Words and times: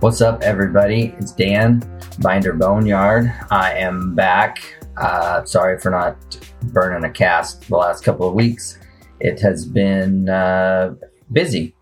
What's 0.00 0.22
up, 0.22 0.42
everybody? 0.42 1.14
It's 1.18 1.32
Dan 1.32 1.82
Binder 2.20 2.54
Boneyard. 2.54 3.30
I 3.50 3.74
am 3.74 4.14
back. 4.14 4.62
Uh, 4.96 5.44
sorry 5.44 5.78
for 5.78 5.90
not 5.90 6.16
burning 6.72 7.04
a 7.04 7.12
cast 7.12 7.68
the 7.68 7.76
last 7.76 8.02
couple 8.02 8.26
of 8.26 8.32
weeks. 8.32 8.78
It 9.20 9.40
has 9.40 9.66
been 9.66 10.30
uh, 10.30 10.94
busy. 11.30 11.74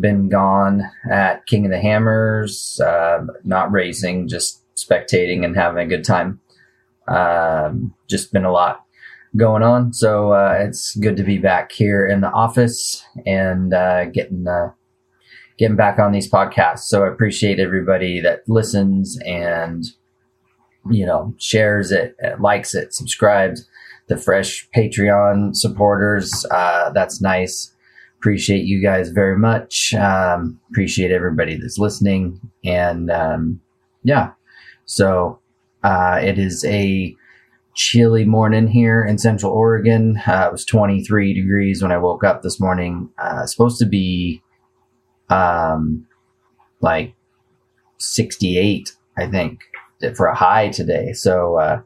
Been 0.00 0.30
gone 0.30 0.82
at 1.10 1.46
King 1.46 1.66
of 1.66 1.72
the 1.72 1.78
Hammers, 1.78 2.80
uh, 2.80 3.26
not 3.44 3.70
racing, 3.70 4.28
just 4.28 4.64
spectating 4.74 5.44
and 5.44 5.54
having 5.54 5.84
a 5.84 5.86
good 5.86 6.04
time. 6.04 6.40
Um, 7.08 7.94
just 8.08 8.32
been 8.32 8.44
a 8.44 8.52
lot 8.52 8.84
going 9.36 9.62
on, 9.62 9.92
so 9.92 10.32
uh, 10.32 10.56
it's 10.60 10.96
good 10.96 11.16
to 11.16 11.22
be 11.22 11.38
back 11.38 11.72
here 11.72 12.06
in 12.06 12.20
the 12.20 12.30
office 12.30 13.02
and 13.26 13.74
uh, 13.74 14.06
getting 14.06 14.46
uh, 14.46 14.72
getting 15.58 15.76
back 15.76 15.98
on 15.98 16.12
these 16.12 16.30
podcasts. 16.30 16.86
So 16.86 17.04
I 17.04 17.08
appreciate 17.08 17.58
everybody 17.58 18.20
that 18.20 18.48
listens 18.48 19.18
and, 19.26 19.84
you 20.88 21.04
know, 21.04 21.34
shares 21.38 21.90
it, 21.90 22.16
likes 22.38 22.74
it, 22.74 22.94
subscribes. 22.94 23.68
The 24.06 24.16
fresh 24.16 24.68
Patreon 24.74 25.54
supporters, 25.54 26.46
uh, 26.50 26.90
that's 26.92 27.20
nice. 27.20 27.74
Appreciate 28.18 28.64
you 28.64 28.80
guys 28.82 29.10
very 29.10 29.36
much. 29.36 29.92
Um, 29.94 30.58
appreciate 30.70 31.10
everybody 31.10 31.58
that's 31.60 31.78
listening. 31.78 32.40
And 32.64 33.10
um, 33.10 33.60
yeah, 34.02 34.30
so 34.86 35.40
uh, 35.82 36.18
it 36.22 36.38
is 36.38 36.64
a 36.64 37.16
chilly 37.74 38.24
morning 38.24 38.66
here 38.66 39.04
in 39.04 39.18
Central 39.18 39.52
Oregon. 39.52 40.20
Uh, 40.26 40.46
it 40.48 40.52
was 40.52 40.64
23 40.64 41.32
degrees 41.32 41.82
when 41.82 41.92
I 41.92 41.98
woke 41.98 42.24
up 42.24 42.42
this 42.42 42.58
morning. 42.58 43.10
Uh, 43.18 43.46
supposed 43.46 43.78
to 43.78 43.86
be 43.86 44.42
um, 45.30 46.06
like 46.80 47.14
68, 47.98 48.92
I 49.16 49.26
think, 49.28 49.60
for 50.16 50.26
a 50.26 50.34
high 50.34 50.70
today. 50.70 51.12
So, 51.12 51.56
uh, 51.56 51.80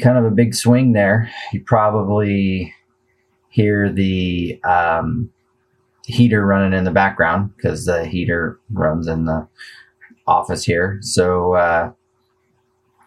kind 0.00 0.16
of 0.16 0.24
a 0.24 0.30
big 0.30 0.54
swing 0.54 0.92
there. 0.92 1.30
You 1.52 1.62
probably 1.62 2.74
hear 3.50 3.92
the 3.92 4.58
um, 4.64 5.30
heater 6.06 6.44
running 6.44 6.76
in 6.76 6.84
the 6.84 6.90
background 6.90 7.54
because 7.56 7.84
the 7.84 8.06
heater 8.06 8.58
runs 8.72 9.06
in 9.06 9.26
the 9.26 9.46
office 10.26 10.64
here. 10.64 10.98
So, 11.02 11.52
uh, 11.52 11.92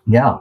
yeah, 0.08 0.38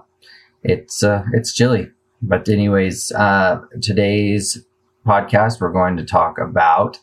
it's 0.63 1.03
uh, 1.03 1.25
it's 1.33 1.53
chilly. 1.53 1.91
But 2.23 2.49
anyways, 2.49 3.13
uh, 3.13 3.61
today's 3.83 4.65
podcast 5.07 5.61
we're 5.61 5.73
going 5.73 5.97
to 5.97 6.05
talk 6.05 6.39
about 6.39 6.99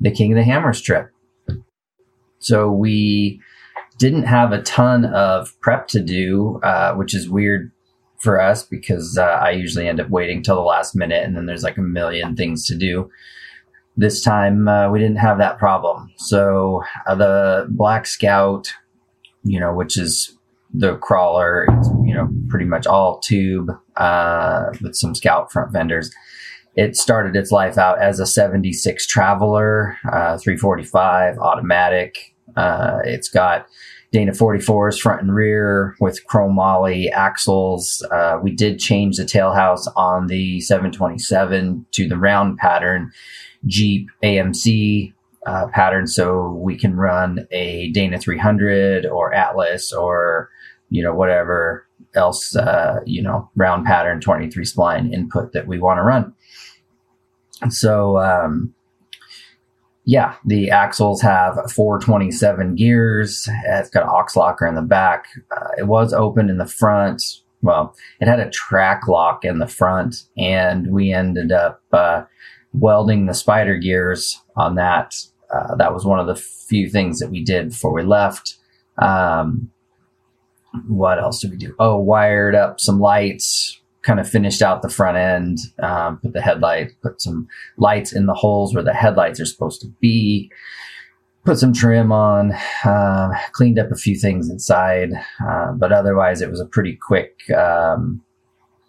the 0.00 0.10
King 0.10 0.32
of 0.32 0.36
the 0.36 0.44
Hammers 0.44 0.80
trip. 0.80 1.10
So 2.38 2.70
we 2.70 3.40
didn't 3.98 4.24
have 4.24 4.52
a 4.52 4.62
ton 4.62 5.04
of 5.06 5.58
prep 5.60 5.86
to 5.88 6.02
do, 6.02 6.60
uh, 6.62 6.94
which 6.94 7.14
is 7.14 7.28
weird 7.28 7.70
for 8.18 8.40
us 8.40 8.64
because 8.64 9.18
uh, 9.18 9.22
I 9.22 9.50
usually 9.50 9.88
end 9.88 10.00
up 10.00 10.08
waiting 10.08 10.42
till 10.42 10.56
the 10.56 10.62
last 10.62 10.94
minute 10.94 11.24
and 11.24 11.36
then 11.36 11.46
there's 11.46 11.64
like 11.64 11.76
a 11.76 11.82
million 11.82 12.36
things 12.36 12.66
to 12.66 12.76
do. 12.76 13.10
This 13.96 14.22
time 14.22 14.68
uh, 14.68 14.90
we 14.90 14.98
didn't 14.98 15.16
have 15.16 15.38
that 15.38 15.58
problem. 15.58 16.10
So 16.16 16.82
uh, 17.06 17.14
the 17.14 17.66
Black 17.68 18.06
Scout, 18.06 18.72
you 19.44 19.60
know, 19.60 19.74
which 19.74 19.98
is 19.98 20.36
the 20.74 20.96
crawler, 20.96 21.66
it's, 21.70 21.88
you 22.04 22.14
know, 22.14 22.28
pretty 22.48 22.64
much 22.64 22.86
all 22.86 23.20
tube 23.20 23.70
uh, 23.96 24.70
with 24.80 24.94
some 24.94 25.14
Scout 25.14 25.52
front 25.52 25.72
fenders 25.72 26.10
it 26.74 26.96
started 26.96 27.36
its 27.36 27.50
life 27.50 27.76
out 27.76 28.00
as 28.00 28.18
a 28.18 28.26
76 28.26 29.06
Traveler, 29.06 29.98
uh, 30.06 30.38
345 30.38 31.38
automatic. 31.38 32.34
Uh, 32.56 32.98
it's 33.04 33.28
got 33.28 33.66
Dana 34.10 34.32
44s 34.32 34.98
front 34.98 35.22
and 35.22 35.34
rear 35.34 35.94
with 36.00 36.26
chromoly 36.26 37.10
axles. 37.10 38.04
Uh, 38.10 38.38
we 38.42 38.52
did 38.52 38.78
change 38.78 39.16
the 39.16 39.24
tailhouse 39.24 39.86
on 39.96 40.26
the 40.26 40.60
727 40.60 41.86
to 41.92 42.08
the 42.08 42.16
round 42.16 42.58
pattern 42.58 43.10
Jeep 43.66 44.08
AMC 44.22 45.12
uh, 45.46 45.66
pattern 45.68 46.06
so 46.06 46.52
we 46.62 46.76
can 46.76 46.96
run 46.96 47.46
a 47.50 47.90
Dana 47.90 48.18
300 48.18 49.06
or 49.06 49.34
Atlas 49.34 49.92
or, 49.92 50.50
you 50.92 51.02
know, 51.02 51.14
whatever 51.14 51.86
else, 52.14 52.54
uh, 52.54 53.00
you 53.06 53.22
know, 53.22 53.50
round 53.56 53.86
pattern 53.86 54.20
23 54.20 54.64
spline 54.64 55.12
input 55.12 55.52
that 55.52 55.66
we 55.66 55.78
want 55.78 55.98
to 55.98 56.02
run. 56.02 56.34
So, 57.70 58.18
um, 58.18 58.74
yeah, 60.04 60.34
the 60.44 60.70
axles 60.70 61.22
have 61.22 61.54
427 61.72 62.74
gears. 62.74 63.48
It's 63.64 63.88
got 63.88 64.02
an 64.02 64.10
ox 64.10 64.36
locker 64.36 64.66
in 64.66 64.74
the 64.74 64.82
back. 64.82 65.26
Uh, 65.50 65.68
it 65.78 65.86
was 65.86 66.12
open 66.12 66.50
in 66.50 66.58
the 66.58 66.66
front. 66.66 67.22
Well, 67.62 67.94
it 68.20 68.28
had 68.28 68.40
a 68.40 68.50
Trac-Lok 68.50 69.44
in 69.44 69.58
the 69.58 69.68
front, 69.68 70.24
and 70.36 70.92
we 70.92 71.12
ended 71.12 71.52
up 71.52 71.80
uh, 71.92 72.24
welding 72.74 73.26
the 73.26 73.34
spider 73.34 73.78
gears 73.78 74.38
on 74.56 74.74
that. 74.74 75.14
Uh, 75.54 75.76
that 75.76 75.94
was 75.94 76.04
one 76.04 76.18
of 76.18 76.26
the 76.26 76.34
few 76.34 76.90
things 76.90 77.20
that 77.20 77.30
we 77.30 77.42
did 77.42 77.70
before 77.70 77.94
we 77.94 78.02
left. 78.02 78.56
Um, 78.98 79.70
what 80.88 81.18
else 81.18 81.40
did 81.40 81.50
we 81.50 81.56
do? 81.56 81.74
Oh, 81.78 81.98
wired 81.98 82.54
up 82.54 82.80
some 82.80 82.98
lights, 83.00 83.80
kind 84.02 84.18
of 84.18 84.28
finished 84.28 84.62
out 84.62 84.82
the 84.82 84.88
front 84.88 85.16
end, 85.16 85.58
um, 85.82 86.18
put 86.18 86.32
the 86.32 86.40
headlight, 86.40 86.92
put 87.02 87.20
some 87.20 87.48
lights 87.76 88.12
in 88.12 88.26
the 88.26 88.34
holes 88.34 88.74
where 88.74 88.84
the 88.84 88.94
headlights 88.94 89.40
are 89.40 89.46
supposed 89.46 89.80
to 89.82 89.88
be, 90.00 90.50
put 91.44 91.58
some 91.58 91.72
trim 91.72 92.10
on, 92.12 92.52
uh, 92.84 93.30
cleaned 93.52 93.78
up 93.78 93.90
a 93.90 93.96
few 93.96 94.16
things 94.16 94.48
inside, 94.48 95.10
uh, 95.46 95.72
but 95.72 95.92
otherwise 95.92 96.40
it 96.40 96.50
was 96.50 96.60
a 96.60 96.66
pretty 96.66 96.96
quick, 96.96 97.38
um, 97.56 98.22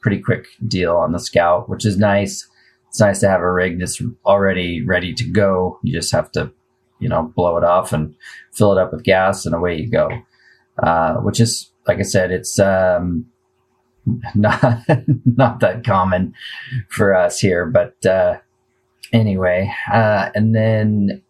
pretty 0.01 0.19
quick 0.19 0.47
deal 0.67 0.95
on 0.95 1.11
the 1.11 1.19
Scout, 1.19 1.69
which 1.69 1.85
is 1.85 1.97
nice. 1.97 2.47
It's 2.89 2.99
nice 2.99 3.19
to 3.21 3.29
have 3.29 3.41
a 3.41 3.51
rig 3.51 3.79
that's 3.79 3.99
already 4.25 4.85
ready 4.85 5.13
to 5.15 5.23
go. 5.23 5.79
You 5.81 5.93
just 5.93 6.11
have 6.11 6.31
to, 6.33 6.51
you 6.99 7.09
know, 7.09 7.33
blow 7.35 7.57
it 7.57 7.63
off 7.63 7.91
and 7.91 8.13
fill 8.51 8.71
it 8.71 8.77
up 8.77 8.93
with 8.93 9.03
gas, 9.03 9.47
and 9.47 9.55
away 9.55 9.77
you 9.77 9.89
go. 9.89 10.09
Uh, 10.77 11.15
which 11.15 11.39
is, 11.39 11.71
like 11.87 11.99
I 11.99 12.03
said, 12.03 12.31
it's 12.31 12.59
um, 12.59 13.25
not 14.35 14.81
not 15.25 15.59
that 15.59 15.83
common 15.83 16.33
for 16.89 17.15
us 17.15 17.39
here. 17.39 17.65
But 17.65 18.05
uh, 18.05 18.37
anyway, 19.11 19.73
uh, 19.91 20.29
and 20.35 20.55
then 20.55 21.21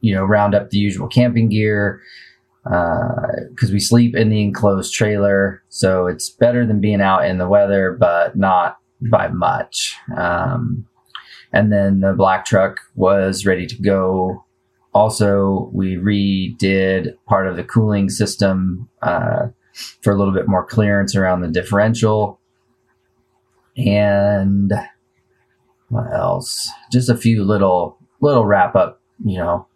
you 0.00 0.14
know 0.14 0.24
round 0.24 0.54
up 0.54 0.70
the 0.70 0.78
usual 0.78 1.08
camping 1.08 1.48
gear 1.48 2.00
because 2.64 3.70
uh, 3.70 3.72
we 3.72 3.80
sleep 3.80 4.14
in 4.14 4.28
the 4.28 4.42
enclosed 4.42 4.92
trailer, 4.92 5.62
so 5.68 6.06
it's 6.06 6.28
better 6.28 6.66
than 6.66 6.80
being 6.80 7.00
out 7.00 7.24
in 7.24 7.38
the 7.38 7.48
weather, 7.48 7.96
but 7.98 8.36
not 8.36 8.78
by 9.10 9.28
much. 9.28 9.96
Um, 10.16 10.86
and 11.52 11.72
then 11.72 12.00
the 12.00 12.12
black 12.12 12.44
truck 12.44 12.80
was 12.94 13.46
ready 13.46 13.66
to 13.66 13.82
go. 13.82 14.44
Also, 14.92 15.70
we 15.72 15.96
redid 15.96 17.14
part 17.26 17.46
of 17.46 17.56
the 17.56 17.64
cooling 17.64 18.10
system 18.10 18.88
uh, 19.02 19.46
for 20.02 20.12
a 20.12 20.16
little 20.16 20.34
bit 20.34 20.48
more 20.48 20.64
clearance 20.64 21.14
around 21.14 21.40
the 21.40 21.48
differential. 21.48 22.40
And 23.76 24.72
what 25.88 26.12
else? 26.12 26.70
Just 26.90 27.08
a 27.08 27.16
few 27.16 27.44
little 27.44 27.98
little 28.20 28.44
wrap 28.44 28.74
up, 28.74 29.00
you 29.24 29.38
know, 29.38 29.66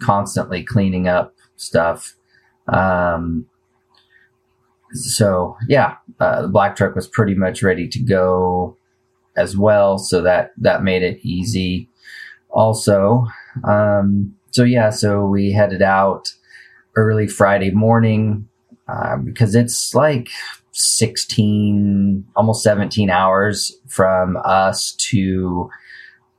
constantly 0.00 0.62
cleaning 0.62 1.08
up 1.08 1.34
stuff. 1.56 2.16
Um, 2.68 3.46
so 4.92 5.56
yeah, 5.68 5.96
uh, 6.20 6.42
the 6.42 6.48
black 6.48 6.76
truck 6.76 6.94
was 6.94 7.06
pretty 7.06 7.34
much 7.34 7.62
ready 7.62 7.88
to 7.88 7.98
go 8.00 8.76
as 9.36 9.56
well, 9.56 9.98
so 9.98 10.20
that 10.22 10.52
that 10.58 10.82
made 10.82 11.02
it 11.02 11.18
easy. 11.22 11.88
Also, 12.50 13.26
um, 13.64 14.34
so 14.50 14.62
yeah, 14.62 14.90
so 14.90 15.24
we 15.24 15.52
headed 15.52 15.82
out 15.82 16.32
early 16.96 17.26
Friday 17.26 17.70
morning 17.72 18.48
uh, 18.88 19.16
because 19.16 19.54
it's 19.54 19.94
like 19.94 20.28
16, 20.72 22.26
almost 22.36 22.62
17 22.62 23.10
hours 23.10 23.72
from 23.86 24.36
us 24.44 24.92
to 24.92 25.70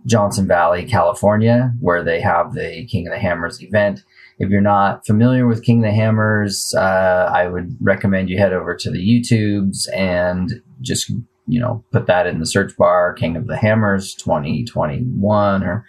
Johnson 0.06 0.48
Valley, 0.48 0.86
California, 0.86 1.74
where 1.80 2.04
they 2.04 2.22
have 2.22 2.54
the 2.54 2.86
King 2.86 3.08
of 3.08 3.14
the 3.14 3.20
Hammers 3.20 3.62
event. 3.62 4.04
If 4.38 4.50
you're 4.50 4.62
not 4.62 5.06
familiar 5.06 5.48
with 5.48 5.64
King 5.64 5.84
of 5.84 5.90
the 5.90 5.96
Hammers, 5.96 6.74
uh, 6.78 7.32
I 7.34 7.48
would 7.48 7.76
recommend 7.82 8.30
you 8.30 8.38
head 8.38 8.54
over 8.54 8.76
to 8.76 8.92
the 8.92 9.00
YouTubes 9.00 9.88
and 9.96 10.62
just, 10.82 11.10
you 11.48 11.60
know, 11.60 11.84
put 11.92 12.06
that 12.08 12.28
in 12.28 12.40
the 12.40 12.46
search 12.46 12.76
bar, 12.78 13.14
King 13.14 13.38
of 13.38 13.48
the 13.48 13.58
Hammers 13.58 14.14
2021 14.16 15.64
or 15.64 15.86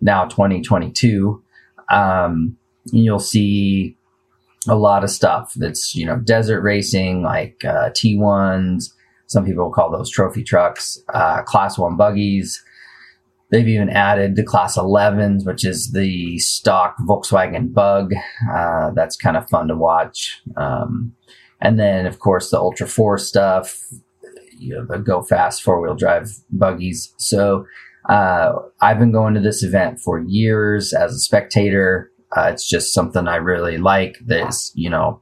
now 0.00 0.24
2022. 0.24 1.42
Um, 1.90 2.56
you'll 2.86 3.18
see 3.18 3.96
a 4.68 4.76
lot 4.76 5.04
of 5.04 5.10
stuff 5.10 5.52
that's 5.56 5.94
you 5.94 6.04
know 6.04 6.16
desert 6.16 6.62
racing 6.62 7.22
like 7.22 7.64
uh, 7.64 7.90
T1s, 7.90 8.92
Some 9.26 9.44
people 9.44 9.70
call 9.70 9.90
those 9.90 10.10
trophy 10.10 10.42
trucks, 10.42 10.98
uh, 11.14 11.42
class 11.42 11.78
one 11.78 11.96
buggies. 11.96 12.62
They've 13.50 13.66
even 13.66 13.90
added 13.90 14.36
the 14.36 14.44
class 14.44 14.76
11s, 14.76 15.44
which 15.44 15.64
is 15.64 15.90
the 15.90 16.38
stock 16.38 16.96
Volkswagen 17.00 17.72
bug. 17.72 18.12
Uh, 18.48 18.90
that's 18.94 19.16
kind 19.16 19.36
of 19.36 19.48
fun 19.48 19.66
to 19.68 19.76
watch. 19.76 20.40
Um, 20.56 21.16
and 21.60 21.78
then, 21.78 22.06
of 22.06 22.20
course, 22.20 22.50
the 22.50 22.58
Ultra 22.58 22.86
4 22.86 23.18
stuff, 23.18 23.76
you 24.56 24.74
know, 24.74 24.86
the 24.86 24.98
go 24.98 25.22
fast 25.22 25.62
four 25.62 25.80
wheel 25.80 25.96
drive 25.96 26.30
buggies. 26.50 27.12
So, 27.18 27.66
uh, 28.08 28.52
I've 28.80 28.98
been 28.98 29.12
going 29.12 29.34
to 29.34 29.40
this 29.40 29.62
event 29.62 30.00
for 30.00 30.20
years 30.20 30.92
as 30.92 31.12
a 31.12 31.18
spectator. 31.18 32.09
Uh, 32.36 32.50
it's 32.52 32.68
just 32.68 32.94
something 32.94 33.26
I 33.26 33.36
really 33.36 33.78
like. 33.78 34.18
This, 34.24 34.72
you 34.74 34.90
know, 34.90 35.20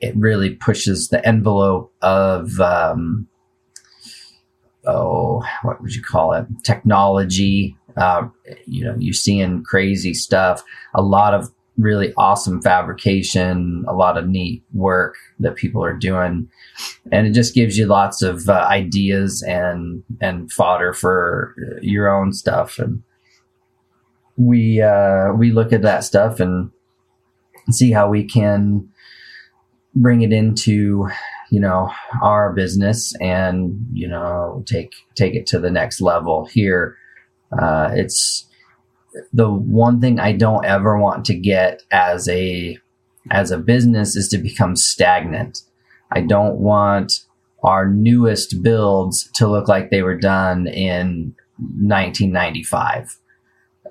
it 0.00 0.16
really 0.16 0.50
pushes 0.50 1.08
the 1.08 1.24
envelope 1.26 1.92
of, 2.02 2.60
um, 2.60 3.28
oh, 4.86 5.42
what 5.62 5.80
would 5.80 5.94
you 5.94 6.02
call 6.02 6.32
it? 6.32 6.46
Technology. 6.64 7.76
Uh, 7.96 8.28
you 8.66 8.84
know, 8.84 8.94
you're 8.98 9.12
seeing 9.12 9.62
crazy 9.62 10.14
stuff. 10.14 10.62
A 10.94 11.02
lot 11.02 11.34
of 11.34 11.50
really 11.76 12.12
awesome 12.16 12.60
fabrication, 12.60 13.84
a 13.88 13.94
lot 13.94 14.18
of 14.18 14.28
neat 14.28 14.62
work 14.72 15.16
that 15.38 15.56
people 15.56 15.84
are 15.84 15.96
doing, 15.96 16.48
and 17.10 17.26
it 17.26 17.32
just 17.32 17.54
gives 17.54 17.78
you 17.78 17.86
lots 17.86 18.22
of 18.22 18.48
uh, 18.48 18.66
ideas 18.70 19.42
and 19.42 20.02
and 20.20 20.52
fodder 20.52 20.92
for 20.92 21.54
your 21.80 22.08
own 22.08 22.32
stuff. 22.32 22.78
And 22.78 23.02
we 24.40 24.80
uh, 24.80 25.32
we 25.32 25.52
look 25.52 25.72
at 25.72 25.82
that 25.82 26.02
stuff 26.04 26.40
and 26.40 26.70
see 27.70 27.92
how 27.92 28.08
we 28.08 28.24
can 28.24 28.88
bring 29.94 30.22
it 30.22 30.32
into 30.32 31.08
you 31.50 31.60
know 31.60 31.90
our 32.22 32.52
business 32.52 33.12
and 33.20 33.76
you 33.92 34.08
know 34.08 34.64
take 34.66 34.92
take 35.14 35.34
it 35.34 35.46
to 35.46 35.58
the 35.58 35.70
next 35.70 36.00
level 36.00 36.46
here. 36.46 36.96
Uh, 37.52 37.90
it's 37.92 38.46
the 39.32 39.50
one 39.50 40.00
thing 40.00 40.20
i 40.20 40.30
don't 40.30 40.64
ever 40.64 40.96
want 40.96 41.24
to 41.24 41.34
get 41.34 41.82
as 41.90 42.28
a 42.28 42.78
as 43.28 43.50
a 43.50 43.58
business 43.58 44.14
is 44.16 44.28
to 44.28 44.38
become 44.38 44.76
stagnant. 44.76 45.62
I 46.12 46.20
don't 46.22 46.58
want 46.58 47.24
our 47.62 47.86
newest 47.88 48.62
builds 48.62 49.28
to 49.34 49.46
look 49.48 49.68
like 49.68 49.90
they 49.90 50.02
were 50.02 50.16
done 50.16 50.66
in 50.66 51.34
1995 51.58 53.18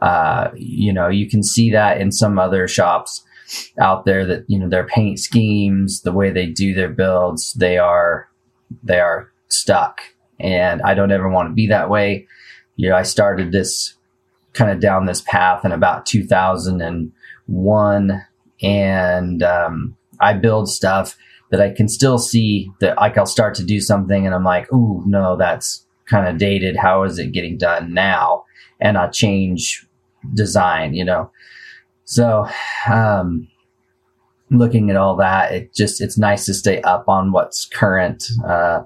uh, 0.02 0.50
you 0.56 0.94
know 0.94 1.08
you 1.08 1.30
can 1.30 1.44
see 1.44 1.72
that 1.72 2.00
in 2.00 2.12
some 2.12 2.40
other 2.40 2.68
shops 2.68 3.24
out 3.80 4.06
there 4.06 4.26
that 4.26 4.46
you 4.48 4.60
know 4.60 4.70
their 4.70 4.86
paint 4.86 5.20
schemes, 5.20 6.02
the 6.02 6.14
way 6.14 6.32
they 6.32 6.46
do 6.46 6.74
their 6.74 6.90
builds, 6.90 7.54
they 7.54 7.78
are 7.78 8.30
they 8.84 9.00
are 9.00 9.32
stuck. 9.48 10.02
And 10.40 10.82
I 10.84 10.94
don't 10.94 11.12
ever 11.12 11.30
want 11.30 11.50
to 11.50 11.54
be 11.54 11.68
that 11.68 11.90
way. 11.90 12.28
You 12.76 12.90
know, 12.90 12.96
I 12.96 13.04
started 13.04 13.52
this 13.52 13.96
kind 14.54 14.72
of 14.72 14.80
down 14.80 15.06
this 15.06 15.22
path 15.22 15.66
in 15.66 15.72
about 15.72 16.06
2001, 16.06 18.26
and 18.62 19.44
um, 19.44 19.98
I 20.20 20.34
build 20.34 20.70
stuff 20.70 21.18
that 21.52 21.62
I 21.62 21.72
can 21.72 21.88
still 21.88 22.20
see 22.20 22.72
that 22.80 22.98
like 22.98 23.18
I'll 23.18 23.26
start 23.26 23.56
to 23.56 23.64
do 23.64 23.82
something 23.82 24.26
and 24.26 24.36
I'm 24.36 24.44
like, 24.44 24.72
ooh, 24.72 25.04
no, 25.06 25.36
that's 25.36 25.86
kind 26.06 26.28
of 26.28 26.38
dated. 26.38 26.78
How 26.78 27.04
is 27.04 27.18
it 27.18 27.32
getting 27.32 27.58
done 27.58 27.94
now? 27.94 28.46
And 28.80 28.98
I 28.98 29.08
change 29.08 29.86
design, 30.34 30.94
you 30.94 31.06
know. 31.06 31.32
So, 32.06 32.48
um, 32.92 33.48
looking 34.50 34.90
at 34.90 34.96
all 34.96 35.16
that, 35.18 35.52
it 35.52 35.74
just, 35.76 36.02
it's 36.02 36.18
nice 36.18 36.46
to 36.46 36.54
stay 36.54 36.82
up 36.82 37.08
on 37.08 37.32
what's 37.32 37.66
current, 37.66 38.24
uh, 38.48 38.82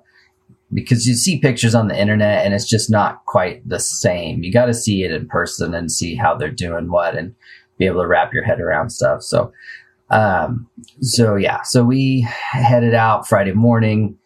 because 0.73 1.07
you 1.07 1.13
see 1.13 1.39
pictures 1.39 1.75
on 1.75 1.87
the 1.87 1.99
internet 1.99 2.43
and 2.43 2.53
it's 2.53 2.67
just 2.67 2.89
not 2.89 3.23
quite 3.25 3.67
the 3.67 3.79
same. 3.79 4.43
You 4.43 4.51
got 4.51 4.65
to 4.65 4.73
see 4.73 5.03
it 5.03 5.11
in 5.11 5.27
person 5.27 5.73
and 5.73 5.91
see 5.91 6.15
how 6.15 6.35
they're 6.35 6.49
doing 6.49 6.91
what 6.91 7.15
and 7.15 7.35
be 7.77 7.85
able 7.85 8.01
to 8.01 8.07
wrap 8.07 8.33
your 8.33 8.43
head 8.43 8.59
around 8.59 8.89
stuff. 8.89 9.21
So, 9.21 9.53
um, 10.09 10.67
so 10.99 11.35
yeah, 11.35 11.61
so 11.61 11.83
we 11.83 12.27
headed 12.51 12.93
out 12.93 13.27
Friday 13.27 13.53
morning. 13.53 14.17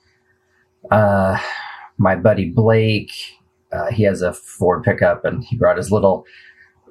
Uh, 0.89 1.38
my 1.98 2.15
buddy 2.15 2.50
Blake, 2.50 3.12
uh, 3.71 3.92
he 3.92 4.03
has 4.03 4.21
a 4.21 4.33
Ford 4.33 4.83
pickup 4.83 5.25
and 5.25 5.44
he 5.44 5.57
brought 5.57 5.77
his 5.77 5.92
little, 5.92 6.25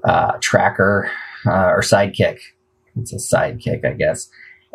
uh, 0.07 0.33
tracker 0.41 1.11
uh, 1.47 1.69
or 1.69 1.81
sidekick. 1.81 2.39
It's 2.99 3.13
a 3.13 3.17
sidekick, 3.17 3.85
I 3.85 3.93
guess. 3.93 4.31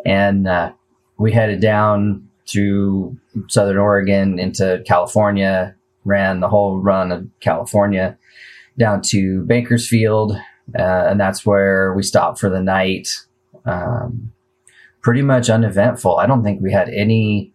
And 0.06 0.46
uh, 0.46 0.72
we 1.18 1.32
headed 1.32 1.60
down 1.60 2.28
through 2.48 3.16
Southern 3.48 3.78
Oregon 3.78 4.38
into 4.38 4.82
California, 4.86 5.74
ran 6.04 6.40
the 6.40 6.48
whole 6.48 6.78
run 6.78 7.12
of 7.12 7.26
California 7.40 8.18
down 8.78 9.02
to 9.02 9.42
Bakersfield, 9.44 10.32
uh, 10.78 11.06
and 11.08 11.20
that's 11.20 11.44
where 11.44 11.94
we 11.94 12.02
stopped 12.02 12.38
for 12.38 12.48
the 12.48 12.60
night. 12.60 13.08
Um, 13.64 14.32
pretty 15.02 15.22
much 15.22 15.50
uneventful. 15.50 16.18
I 16.18 16.26
don't 16.26 16.42
think 16.42 16.62
we 16.62 16.72
had 16.72 16.88
any 16.88 17.52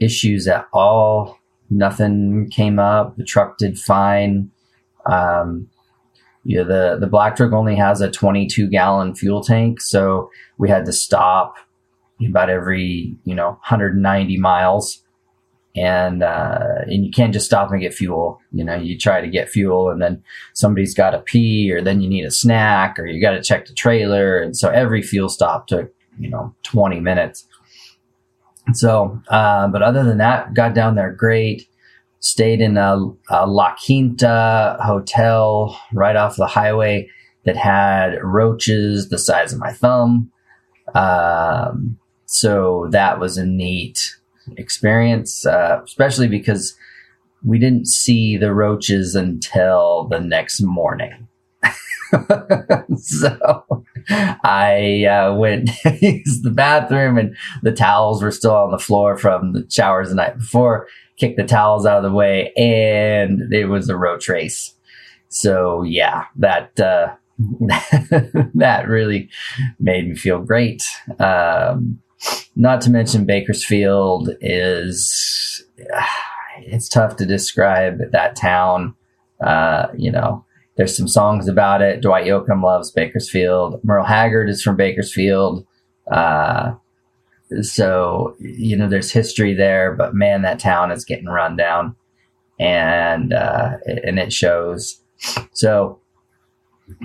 issues 0.00 0.46
at 0.46 0.66
all. 0.72 1.38
Nothing 1.70 2.48
came 2.50 2.78
up. 2.78 3.16
The 3.16 3.24
truck 3.24 3.58
did 3.58 3.78
fine. 3.78 4.50
Um, 5.06 5.68
you 6.44 6.58
know, 6.58 6.64
the, 6.64 6.98
the 7.00 7.06
black 7.06 7.36
truck 7.36 7.52
only 7.52 7.74
has 7.74 8.00
a 8.00 8.10
22 8.10 8.68
gallon 8.68 9.14
fuel 9.14 9.42
tank. 9.42 9.80
So 9.80 10.30
we 10.58 10.68
had 10.68 10.84
to 10.84 10.92
stop 10.92 11.56
about 12.26 12.50
every, 12.50 13.16
you 13.24 13.34
know, 13.34 13.48
190 13.48 14.36
miles. 14.38 15.00
And, 15.76 16.22
uh, 16.22 16.82
and 16.82 17.04
you 17.04 17.10
can't 17.10 17.32
just 17.32 17.46
stop 17.46 17.72
and 17.72 17.80
get 17.80 17.94
fuel. 17.94 18.40
You 18.52 18.62
know, 18.62 18.76
you 18.76 18.96
try 18.96 19.20
to 19.20 19.26
get 19.26 19.48
fuel 19.48 19.90
and 19.90 20.00
then 20.00 20.22
somebody's 20.52 20.94
got 20.94 21.10
to 21.10 21.18
pee 21.18 21.72
or 21.72 21.82
then 21.82 22.00
you 22.00 22.08
need 22.08 22.24
a 22.24 22.30
snack 22.30 22.96
or 22.98 23.06
you 23.06 23.20
got 23.20 23.32
to 23.32 23.42
check 23.42 23.66
the 23.66 23.72
trailer. 23.72 24.38
And 24.38 24.56
so 24.56 24.68
every 24.68 25.02
fuel 25.02 25.28
stop 25.28 25.66
took, 25.66 25.92
you 26.18 26.30
know, 26.30 26.54
20 26.62 27.00
minutes. 27.00 27.48
So, 28.74 29.20
uh, 29.28 29.66
but 29.68 29.82
other 29.82 30.04
than 30.04 30.18
that, 30.18 30.54
got 30.54 30.74
down 30.74 30.94
there 30.94 31.10
great 31.10 31.68
stayed 32.24 32.62
in 32.62 32.78
a, 32.78 32.96
a 33.28 33.46
La 33.46 33.74
Quinta 33.74 34.78
hotel 34.82 35.78
right 35.92 36.16
off 36.16 36.36
the 36.36 36.46
highway 36.46 37.06
that 37.44 37.54
had 37.54 38.16
roaches 38.22 39.10
the 39.10 39.18
size 39.18 39.52
of 39.52 39.58
my 39.58 39.72
thumb. 39.72 40.32
Um, 40.94 41.98
so 42.24 42.88
that 42.92 43.20
was 43.20 43.36
a 43.36 43.44
neat 43.44 44.16
experience, 44.56 45.44
uh, 45.44 45.82
especially 45.84 46.26
because 46.26 46.74
we 47.44 47.58
didn't 47.58 47.88
see 47.88 48.38
the 48.38 48.54
roaches 48.54 49.14
until 49.14 50.08
the 50.10 50.20
next 50.20 50.62
morning. 50.62 51.28
so 52.96 53.84
I 54.08 55.04
uh, 55.04 55.34
went 55.34 55.70
use 56.00 56.40
the 56.40 56.52
bathroom, 56.54 57.18
and 57.18 57.36
the 57.62 57.72
towels 57.72 58.22
were 58.22 58.30
still 58.30 58.54
on 58.54 58.70
the 58.70 58.78
floor 58.78 59.18
from 59.18 59.52
the 59.52 59.66
showers 59.68 60.08
the 60.08 60.14
night 60.14 60.38
before 60.38 60.86
kicked 61.16 61.36
the 61.36 61.44
towels 61.44 61.86
out 61.86 61.98
of 61.98 62.10
the 62.10 62.16
way, 62.16 62.52
and 62.56 63.52
it 63.52 63.66
was 63.66 63.88
a 63.88 63.96
roach 63.96 64.28
race. 64.28 64.74
So 65.28 65.82
yeah, 65.82 66.24
that 66.36 66.78
uh, 66.78 67.14
that 68.54 68.88
really 68.88 69.28
made 69.78 70.08
me 70.08 70.14
feel 70.14 70.40
great. 70.40 70.82
Um, 71.18 72.00
not 72.56 72.80
to 72.82 72.90
mention 72.90 73.26
Bakersfield 73.26 74.30
is 74.40 75.64
it's 76.60 76.88
tough 76.88 77.16
to 77.16 77.26
describe 77.26 77.98
that 78.12 78.36
town. 78.36 78.94
Uh, 79.44 79.88
you 79.96 80.10
know, 80.10 80.44
there's 80.76 80.96
some 80.96 81.08
songs 81.08 81.48
about 81.48 81.82
it. 81.82 82.00
Dwight 82.00 82.26
Yoakam 82.26 82.62
loves 82.62 82.90
Bakersfield. 82.90 83.80
Merle 83.84 84.04
Haggard 84.04 84.48
is 84.48 84.62
from 84.62 84.76
Bakersfield. 84.76 85.66
Uh, 86.10 86.74
so 87.62 88.36
you 88.38 88.76
know 88.76 88.88
there's 88.88 89.10
history 89.10 89.54
there 89.54 89.94
but 89.94 90.14
man 90.14 90.42
that 90.42 90.58
town 90.58 90.90
is 90.90 91.04
getting 91.04 91.26
run 91.26 91.56
down. 91.56 91.96
And 92.60 93.32
uh, 93.32 93.78
and 93.86 94.20
it 94.20 94.32
shows. 94.32 95.00
So 95.52 95.98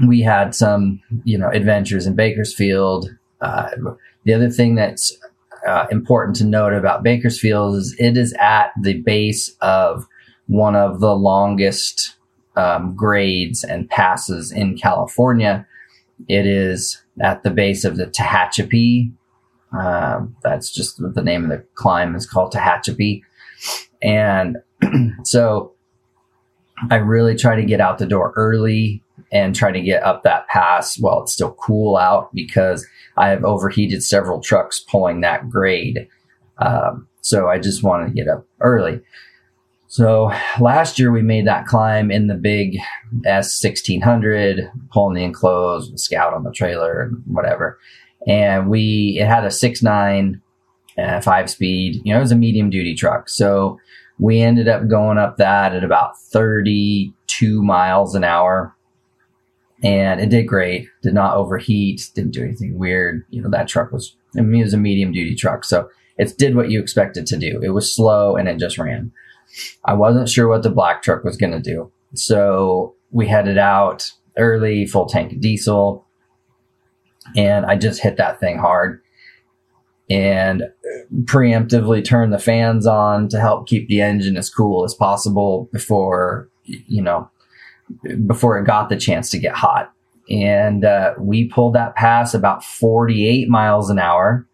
we 0.08 0.22
had 0.22 0.54
some 0.54 1.02
you 1.24 1.38
know 1.38 1.50
adventures 1.50 2.06
in 2.06 2.16
bakersfield. 2.16 3.10
Uh, 3.42 3.70
the 4.26 4.34
other 4.34 4.50
thing 4.50 4.76
that's 4.76 5.18
uh, 5.68 5.88
important 5.92 6.36
to 6.38 6.46
note 6.46 6.74
about 6.74 7.04
bakersfield 7.04 7.76
is 7.76 7.96
it 8.00 8.18
is 8.18 8.34
at 8.40 8.72
the 8.82 9.02
base 9.02 9.56
of 9.62 10.06
one 10.48 10.76
of 10.76 11.00
the 11.00 11.16
longest 11.16 12.16
um, 12.56 12.96
grades 12.96 13.64
and 13.64 13.90
passes 13.90 14.52
in 14.52 14.78
california. 14.78 15.66
It 16.28 16.46
is 16.46 17.02
at 17.22 17.44
the 17.44 17.50
base 17.50 17.86
of 17.86 17.98
the 17.98 18.06
tehachapi 18.06 19.12
um, 19.72 20.36
that's 20.44 20.72
just 20.72 20.98
the 20.98 21.24
name 21.24 21.44
of 21.44 21.50
the 21.50 21.66
climb 21.76 22.16
is 22.16 22.26
called 22.26 22.54
Tehachapi. 22.54 23.22
And 24.02 24.58
so 25.24 25.74
I 26.90 26.96
really 26.96 27.36
try 27.36 27.56
to 27.56 27.66
get 27.66 27.82
out 27.82 27.98
the 27.98 28.06
door 28.06 28.34
early 28.36 29.04
and 29.32 29.56
try 29.56 29.72
to 29.72 29.82
get 29.82 30.04
up 30.04 30.24
that 30.24 30.48
pass 30.48 30.98
while 30.98 31.22
it's 31.22 31.34
still 31.34 31.54
cool 31.54 31.98
out 31.98 32.34
because 32.34 32.88
I 33.18 33.30
have 33.30 33.44
overheated 33.44 34.04
several 34.04 34.42
trucks 34.42 34.80
pulling 34.80 35.22
that 35.22 35.50
grade. 35.50 36.08
Um, 36.58 37.08
so 37.22 37.48
I 37.48 37.60
just 37.60 37.84
want 37.84 38.08
to 38.08 38.14
get 38.14 38.28
up 38.28 38.48
early. 38.62 39.02
So 39.88 40.32
last 40.60 41.00
year 41.00 41.12
we 41.12 41.22
made 41.22 41.48
that 41.48 41.66
climb 41.66 42.12
in 42.12 42.28
the 42.28 42.36
big 42.36 42.78
S1600, 43.26 44.72
pulling 44.92 45.16
the 45.16 45.24
enclosed, 45.24 46.00
scout 46.00 46.34
on 46.34 46.44
the 46.44 46.52
trailer, 46.52 47.02
and 47.02 47.24
whatever. 47.26 47.80
And 48.30 48.70
we 48.70 49.18
it 49.20 49.28
had 49.28 49.44
a 49.44 49.52
six 49.52 49.84
nine, 49.84 50.42
uh, 50.98 51.20
five 51.20 51.50
speed. 51.50 52.00
You 52.06 52.14
know, 52.14 52.20
it 52.20 52.22
was 52.22 52.32
a 52.32 52.38
medium 52.38 52.70
duty 52.70 52.96
truck. 52.96 53.28
So 53.28 53.80
we 54.20 54.42
ended 54.42 54.68
up 54.68 54.88
going 54.88 55.18
up 55.18 55.38
that 55.38 55.74
at 55.74 55.84
about 55.84 56.20
32 56.20 57.64
miles 57.64 58.16
an 58.16 58.24
hour. 58.24 58.76
And 59.82 60.20
it 60.20 60.30
did 60.30 60.44
great. 60.44 60.90
Did 61.02 61.14
not 61.14 61.38
overheat. 61.38 62.12
Didn't 62.14 62.34
do 62.34 62.44
anything 62.44 62.78
weird. 62.78 63.26
You 63.30 63.42
know, 63.42 63.50
that 63.50 63.70
truck 63.70 63.92
was, 63.92 64.16
I 64.38 64.42
mean, 64.42 64.62
it 64.62 64.66
was 64.66 64.74
a 64.74 64.78
medium 64.78 65.14
duty 65.14 65.36
truck. 65.36 65.64
So 65.64 65.90
it 66.18 66.38
did 66.38 66.56
what 66.56 66.70
you 66.70 66.82
expected 66.82 67.26
to 67.28 67.38
do. 67.38 67.62
It 67.64 67.70
was 67.70 67.96
slow 67.96 68.36
and 68.36 68.50
it 68.50 68.60
just 68.60 68.78
ran. 68.78 69.12
I 69.86 69.94
wasn't 69.94 70.30
sure 70.30 70.50
what 70.50 70.64
the 70.64 70.70
black 70.70 71.02
truck 71.02 71.24
was 71.24 71.38
going 71.38 71.54
to 71.54 71.62
do. 71.62 71.92
So 72.14 72.94
we 73.10 73.26
headed 73.26 73.58
out 73.58 74.12
early, 74.38 74.86
full 74.86 75.06
tank 75.06 75.32
of 75.32 75.40
diesel, 75.40 76.06
and 77.36 77.66
I 77.66 77.76
just 77.76 78.02
hit 78.02 78.18
that 78.18 78.40
thing 78.40 78.58
hard 78.58 79.02
and 80.10 80.64
preemptively 81.24 82.04
turned 82.04 82.34
the 82.34 82.40
fans 82.40 82.88
on 82.88 83.30
to 83.30 83.40
help 83.40 83.68
keep 83.68 83.88
the 83.88 84.02
engine 84.02 84.38
as 84.38 84.50
cool 84.50 84.84
as 84.84 84.94
possible 84.94 85.70
before, 85.72 86.50
you 86.64 87.02
know, 87.02 87.30
before 88.26 88.58
it 88.58 88.66
got 88.66 88.90
the 88.90 88.98
chance 88.98 89.30
to 89.30 89.40
get 89.40 89.54
hot. 89.54 89.94
And 90.30 90.86
uh, 90.86 91.14
we 91.20 91.48
pulled 91.50 91.76
that 91.76 91.96
pass 91.96 92.34
about 92.34 92.64
48 92.64 93.50
miles 93.50 93.90
an 93.90 94.00
hour, 94.00 94.48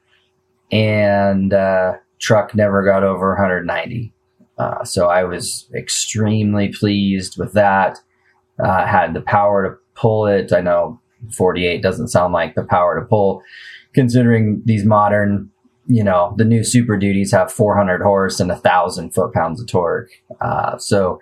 and 0.72 1.54
uh, 1.54 1.94
truck 2.20 2.56
never 2.56 2.84
got 2.84 3.04
over 3.04 3.30
190. 3.30 4.14
Uh, 4.58 4.84
so 4.86 5.08
I 5.08 5.26
was 5.26 5.70
extremely 5.76 6.70
pleased 6.70 7.38
with 7.38 7.54
that. 7.54 8.00
Uh, 8.58 8.86
had 8.86 9.14
the 9.14 9.22
power 9.22 9.70
to 9.70 10.00
pull 10.00 10.28
it. 10.28 10.54
I 10.54 10.62
know 10.62 11.02
48 11.34 11.82
doesn't 11.82 12.10
sound 12.10 12.34
like 12.34 12.56
the 12.56 12.64
power 12.64 13.00
to 13.00 13.06
pull, 13.06 13.42
considering 13.94 14.62
these 14.66 14.86
modern, 14.86 15.50
you 15.88 16.04
know, 16.04 16.34
the 16.38 16.46
new 16.46 16.64
Super 16.64 16.98
Duties 16.98 17.32
have 17.32 17.52
400 17.52 18.02
horse 18.02 18.40
and 18.40 18.52
a 18.52 18.56
thousand 18.56 19.14
foot 19.14 19.34
pounds 19.34 19.62
of 19.62 19.68
torque. 19.68 20.10
Uh, 20.42 20.78
so, 20.78 21.20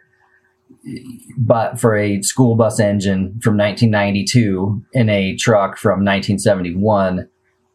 but 1.38 1.80
for 1.80 1.96
a 1.96 2.22
school 2.22 2.56
bus 2.56 2.80
engine 2.80 3.40
from 3.42 3.58
1992 3.58 4.84
in 4.94 5.10
a 5.10 5.36
truck 5.36 5.78
from 5.78 6.04
1971, 6.04 7.30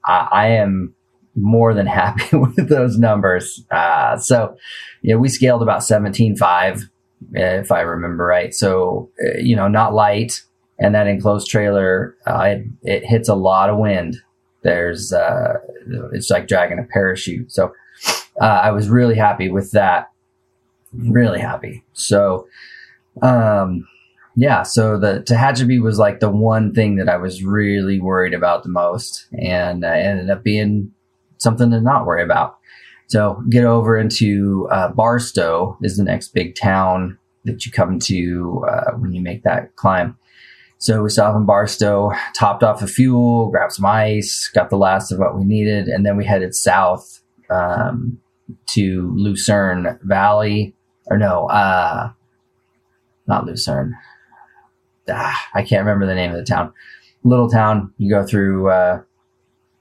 I, 0.05 0.29
I 0.31 0.47
am 0.49 0.95
more 1.41 1.75
than 1.75 1.87
happy 2.01 2.37
with 2.37 2.69
those 2.69 2.99
numbers. 2.99 3.65
Uh, 3.71 4.17
so, 4.19 4.57
you 5.03 5.15
know, 5.15 5.21
we 5.21 5.29
scaled 5.29 5.63
about 5.63 5.81
17.5, 5.81 6.83
if 7.33 7.73
I 7.73 7.81
remember 7.81 8.25
right. 8.25 8.55
So, 8.55 9.11
uh, 9.25 9.39
you 9.39 9.57
know, 9.57 9.69
not 9.69 9.95
light. 9.95 10.43
And 10.81 10.95
that 10.95 11.07
enclosed 11.07 11.49
trailer, 11.49 12.17
uh, 12.27 12.41
it, 12.41 12.67
it, 12.83 13.05
hits 13.05 13.29
a 13.29 13.35
lot 13.35 13.69
of 13.69 13.79
wind. 13.79 14.17
There's, 14.63 15.13
uh, 15.13 15.55
it's 16.13 16.31
like 16.31 16.47
dragging 16.47 16.79
a 16.79 16.85
parachute. 16.85 17.51
So, 17.51 17.73
uh, 18.41 18.45
I 18.45 18.71
was 18.71 18.89
really 18.89 19.17
happy 19.17 19.51
with 19.51 19.73
that. 19.73 20.11
Really 20.93 21.41
happy. 21.41 21.85
So, 21.93 22.47
um, 23.23 23.87
yeah, 24.37 24.63
so 24.63 24.99
the 24.99 25.25
Tehachapi 25.27 25.83
was 25.83 25.99
like 25.99 26.21
the 26.21 26.31
one 26.31 26.73
thing 26.73 26.95
that 26.97 27.09
I 27.09 27.17
was 27.17 27.43
really 27.43 27.99
worried 27.99 28.35
about 28.35 28.63
the 28.63 28.69
most, 28.69 29.27
and 29.37 29.85
uh, 29.85 29.89
ended 29.89 30.31
up 30.31 30.45
being 30.45 30.93
something 31.39 31.73
to 31.73 31.81
not 31.81 32.07
worry 32.07 32.23
about. 32.23 32.57
So 33.09 33.43
get 33.49 33.65
over 33.65 33.99
into 33.99 34.69
uh, 34.71 34.91
Barstow 34.91 35.77
is 35.83 35.97
the 35.97 36.05
next 36.05 36.29
big 36.35 36.55
town 36.55 37.19
that 37.47 37.67
you 37.67 37.73
come 37.73 37.99
to 38.01 38.65
uh, 38.69 38.93
when 38.93 39.13
you 39.13 39.23
make 39.23 39.43
that 39.43 39.75
climb. 39.77 40.17
So 40.79 41.03
we 41.03 41.11
stopped 41.11 41.37
in 41.37 41.45
Barstow, 41.45 42.13
topped 42.35 42.63
off 42.63 42.81
the 42.81 42.87
fuel, 42.87 43.51
grabbed 43.51 43.73
some 43.73 43.87
ice, 43.87 44.49
got 44.55 44.71
the 44.71 44.77
last 44.77 45.11
of 45.11 45.19
what 45.19 45.37
we 45.37 45.45
needed, 45.45 45.89
and 45.89 46.07
then 46.07 46.17
we 46.17 46.25
headed 46.25 46.55
south 46.55 47.21
um, 47.51 48.19
to 48.67 49.13
Lucerne 49.17 49.99
Valley, 50.05 50.75
or 51.07 51.19
no, 51.19 51.47
uh, 51.49 52.11
not 53.27 53.45
Lucerne. 53.45 53.97
Ah, 55.11 55.49
I 55.53 55.63
can't 55.63 55.85
remember 55.85 56.07
the 56.07 56.15
name 56.15 56.31
of 56.31 56.37
the 56.37 56.45
town. 56.45 56.73
Little 57.25 57.51
town. 57.51 57.93
You 57.99 58.11
go 58.11 58.25
through 58.25 58.71
uh, 58.71 59.03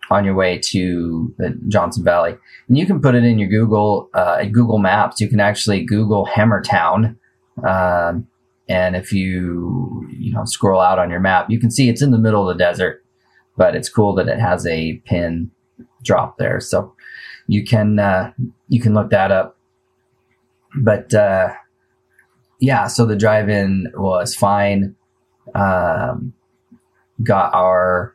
on 0.10 0.25
your 0.25 0.34
way 0.34 0.58
to 0.58 1.34
the 1.38 1.58
Johnson 1.68 2.04
Valley. 2.04 2.36
And 2.68 2.77
you 2.77 2.86
can 2.86 3.01
put 3.01 3.13
it 3.13 3.24
in 3.24 3.38
your 3.38 3.50
Google, 3.50 4.10
uh, 4.13 4.44
Google 4.46 4.80
Maps. 4.80 5.22
You 5.22 5.27
can 5.27 5.39
actually 5.39 5.84
Google 5.84 6.25
Hammertown. 6.25 7.18
Um, 7.63 8.27
and 8.70 8.96
if 8.96 9.14
you, 9.14 10.08
you 10.18 10.34
know, 10.34 10.46
scroll 10.46 10.82
out 10.82 11.00
on 11.00 11.10
your 11.10 11.20
map, 11.20 11.50
you 11.50 11.60
can 11.60 11.72
see 11.72 11.90
it's 11.90 12.02
in 12.02 12.12
the 12.12 12.18
middle 12.18 12.50
of 12.50 12.56
the 12.56 12.64
desert, 12.64 13.04
but 13.56 13.76
it's 13.76 13.90
cool 13.90 14.14
that 14.16 14.28
it 14.28 14.40
has 14.40 14.66
a 14.66 14.98
pin 15.06 15.52
drop 16.04 16.38
there. 16.38 16.60
So 16.60 16.94
you 17.48 17.64
can, 17.64 18.00
uh, 18.00 18.34
you 18.68 18.82
can 18.82 18.94
look 18.94 19.10
that 19.12 19.32
up. 19.32 19.58
But, 20.82 21.14
uh, 21.14 21.54
yeah, 22.60 22.88
so 22.88 23.06
the 23.06 23.16
drive 23.16 23.50
in 23.50 23.88
was 23.96 24.36
fine. 24.36 24.96
Um, 25.56 26.34
got 27.24 27.54
our, 27.54 28.14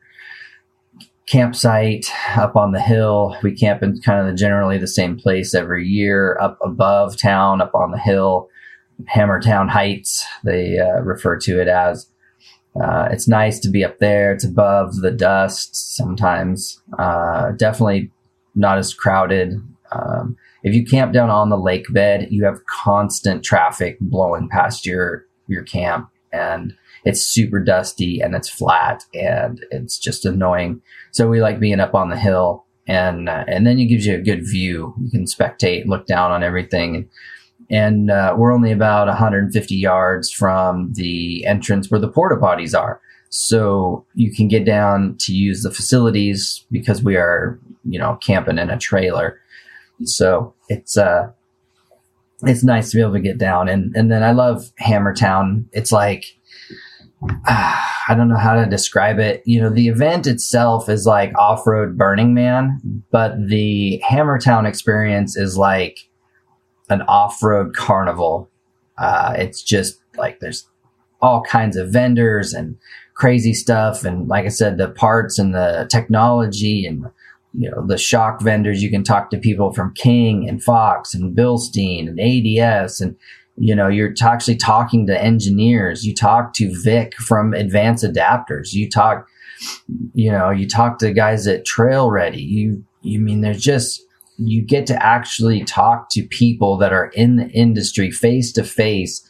campsite 1.27 2.13
up 2.37 2.57
on 2.57 2.73
the 2.73 2.81
hill. 2.81 3.37
We 3.43 3.55
camp 3.57 3.83
in 3.83 4.01
kind 4.03 4.21
of 4.21 4.27
the, 4.27 4.35
generally 4.35 4.77
the 4.77 4.87
same 4.87 5.17
place 5.17 5.55
every 5.55 5.87
year, 5.87 6.37
up 6.41 6.59
above 6.63 7.17
town, 7.17 7.63
up 7.63 7.75
on 7.75 7.91
the 7.91 7.99
hill, 7.99 8.49
Hammertown 9.15 9.69
Heights, 9.69 10.25
they 10.45 10.79
uh, 10.79 11.01
refer 11.01 11.37
to 11.39 11.61
it 11.61 11.69
as. 11.69 12.07
Uh, 12.81 13.09
it's 13.11 13.29
nice 13.29 13.59
to 13.61 13.69
be 13.69 13.85
up 13.85 13.99
there. 13.99 14.33
It's 14.33 14.45
above 14.45 14.97
the 14.97 15.11
dust 15.11 15.95
sometimes. 15.95 16.81
Uh, 16.99 17.53
definitely 17.53 18.11
not 18.55 18.79
as 18.79 18.95
crowded. 18.95 19.55
Um, 19.93 20.37
if 20.63 20.75
you 20.75 20.85
camp 20.85 21.13
down 21.13 21.29
on 21.29 21.51
the 21.51 21.59
lake 21.59 21.87
bed, 21.91 22.29
you 22.31 22.45
have 22.45 22.65
constant 22.67 23.45
traffic 23.45 23.99
blowing 24.01 24.49
past 24.49 24.87
your 24.87 25.27
your 25.49 25.65
camp, 25.65 26.09
and 26.33 26.75
it's 27.05 27.27
super 27.27 27.61
dusty 27.61 28.21
and 28.21 28.35
it's 28.35 28.49
flat 28.49 29.05
and 29.13 29.65
it's 29.71 29.99
just 29.99 30.25
annoying. 30.25 30.81
So 31.11 31.29
we 31.29 31.41
like 31.41 31.61
being 31.61 31.81
up 31.81 31.95
on 31.95 32.11
the 32.11 32.17
hill 32.17 32.65
and 32.87 33.29
uh, 33.29 33.45
and 33.47 33.67
then 33.67 33.79
it 33.79 33.87
gives 33.87 34.07
you 34.07 34.15
a 34.15 34.23
good 34.23 34.47
view. 34.47 34.95
You 35.01 35.11
can 35.11 35.25
spectate, 35.25 35.87
look 35.87 36.07
down 36.07 36.31
on 36.31 36.43
everything. 36.43 36.97
And 36.97 37.09
uh, 38.11 38.35
we're 38.37 38.53
only 38.53 38.73
about 38.73 39.09
150 39.09 39.75
yards 39.75 40.31
from 40.31 40.93
the 40.95 41.45
entrance 41.47 41.91
where 41.91 42.01
the 42.01 42.09
porta 42.09 42.37
potties 42.37 42.79
are. 42.79 43.01
So 43.31 44.05
you 44.15 44.35
can 44.35 44.49
get 44.49 44.67
down 44.67 45.17
to 45.21 45.33
use 45.33 45.63
the 45.63 45.71
facilities 45.71 46.67
because 46.71 47.03
we 47.03 47.17
are, 47.17 47.59
you 47.85 47.99
know, 47.99 48.19
camping 48.23 48.59
in 48.59 48.69
a 48.69 48.79
trailer. 48.79 49.41
So 50.05 50.55
it's 50.69 50.99
uh 50.99 51.31
it's 52.43 52.65
nice 52.65 52.91
to 52.91 52.97
be 52.97 53.01
able 53.01 53.15
to 53.15 53.21
get 53.21 53.39
down 53.39 53.69
and 53.69 53.95
and 53.97 54.11
then 54.11 54.23
I 54.23 54.33
love 54.33 54.71
Hammertown. 54.81 55.65
It's 55.73 55.93
like 55.93 56.25
I 57.47 58.15
don't 58.17 58.29
know 58.29 58.37
how 58.37 58.55
to 58.55 58.67
describe 58.67 59.19
it. 59.19 59.43
You 59.47 59.61
know, 59.61 59.71
the 59.71 59.89
event 59.89 60.27
itself 60.27 60.89
is 60.89 61.07
like 61.07 61.33
off 61.39 61.67
road 61.67 61.97
Burning 61.97 62.35
Man, 62.35 63.05
but 63.11 63.35
the 63.47 64.03
Hammertown 64.09 64.69
experience 64.69 65.37
is 65.37 65.57
like 65.57 65.99
an 66.93 67.03
off 67.03 67.43
road 67.43 67.75
carnival. 67.75 68.49
Uh, 68.99 69.35
it's 69.37 69.63
just 69.63 70.01
like 70.17 70.41
there's 70.41 70.69
all 71.21 71.43
kinds 71.43 71.77
of 71.77 71.91
vendors 71.91 72.53
and 72.53 72.77
crazy 73.15 73.55
stuff. 73.55 74.05
And 74.05 74.29
like 74.29 74.45
I 74.45 74.49
said, 74.49 74.79
the 74.79 74.89
parts 74.89 75.39
and 75.39 75.55
the 75.55 75.87
technology 75.91 76.87
and, 76.87 77.07
you 77.55 77.71
know, 77.71 77.87
the 77.87 77.99
shock 77.99 78.41
vendors, 78.41 78.83
you 78.83 78.91
can 78.91 79.05
talk 79.05 79.31
to 79.31 79.39
people 79.39 79.73
from 79.73 79.95
King 79.95 80.49
and 80.49 80.63
Fox 80.63 81.15
and 81.15 81.37
Bilstein 81.37 82.09
and 82.09 82.21
ADS 82.21 83.01
and 83.01 83.17
you 83.57 83.75
know 83.75 83.89
you're 83.89 84.13
t- 84.13 84.25
actually 84.25 84.57
talking 84.57 85.07
to 85.07 85.23
engineers 85.23 86.07
you 86.07 86.15
talk 86.15 86.55
to 86.55 86.73
vic 86.83 87.15
from 87.17 87.53
Advance 87.53 88.03
Adapters 88.03 88.73
you 88.73 88.89
talk 88.89 89.29
you 90.15 90.31
know 90.31 90.51
you 90.51 90.67
talk 90.67 90.99
to 90.99 91.13
guys 91.13 91.47
at 91.47 91.65
trail 91.65 92.11
ready 92.11 92.41
you 92.41 92.83
you 93.03 93.19
mean 93.21 93.43
there's 93.43 93.63
just 93.63 94.03
you 94.49 94.63
get 94.63 94.87
to 94.87 95.03
actually 95.05 95.65
talk 95.65 96.09
to 96.11 96.23
people 96.23 96.77
that 96.77 96.93
are 96.93 97.09
in 97.09 97.37
the 97.37 97.49
industry 97.51 98.11
face 98.11 98.53
to 98.53 98.65
face 98.65 99.29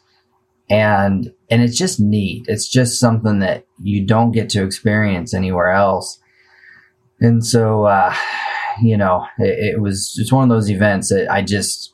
and 0.70 1.32
and 1.50 1.62
it's 1.62 1.76
just 1.76 2.00
neat 2.00 2.44
it's 2.48 2.68
just 2.68 3.00
something 3.00 3.40
that 3.40 3.66
you 3.82 4.04
don't 4.04 4.32
get 4.32 4.48
to 4.48 4.64
experience 4.64 5.34
anywhere 5.34 5.70
else 5.70 6.20
and 7.20 7.44
so 7.44 7.84
uh 7.84 8.14
you 8.82 8.96
know 8.96 9.26
it, 9.38 9.74
it 9.74 9.80
was 9.80 10.16
it's 10.18 10.32
one 10.32 10.44
of 10.44 10.48
those 10.48 10.70
events 10.70 11.08
that 11.08 11.30
i 11.30 11.42
just 11.42 11.92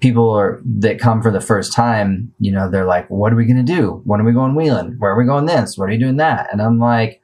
people 0.00 0.30
are 0.30 0.60
that 0.64 0.98
come 0.98 1.22
for 1.22 1.30
the 1.30 1.40
first 1.40 1.72
time, 1.72 2.32
you 2.38 2.50
know, 2.50 2.70
they're 2.70 2.86
like, 2.86 3.08
what 3.08 3.32
are 3.32 3.36
we 3.36 3.44
going 3.44 3.64
to 3.64 3.72
do? 3.72 4.00
When 4.04 4.20
are 4.20 4.24
we 4.24 4.32
going 4.32 4.54
wheeling? 4.54 4.96
Where 4.98 5.12
are 5.12 5.18
we 5.18 5.26
going 5.26 5.46
this? 5.46 5.76
What 5.76 5.88
are 5.88 5.92
you 5.92 5.98
doing 5.98 6.16
that? 6.16 6.48
And 6.52 6.60
I'm 6.60 6.78
like, 6.78 7.20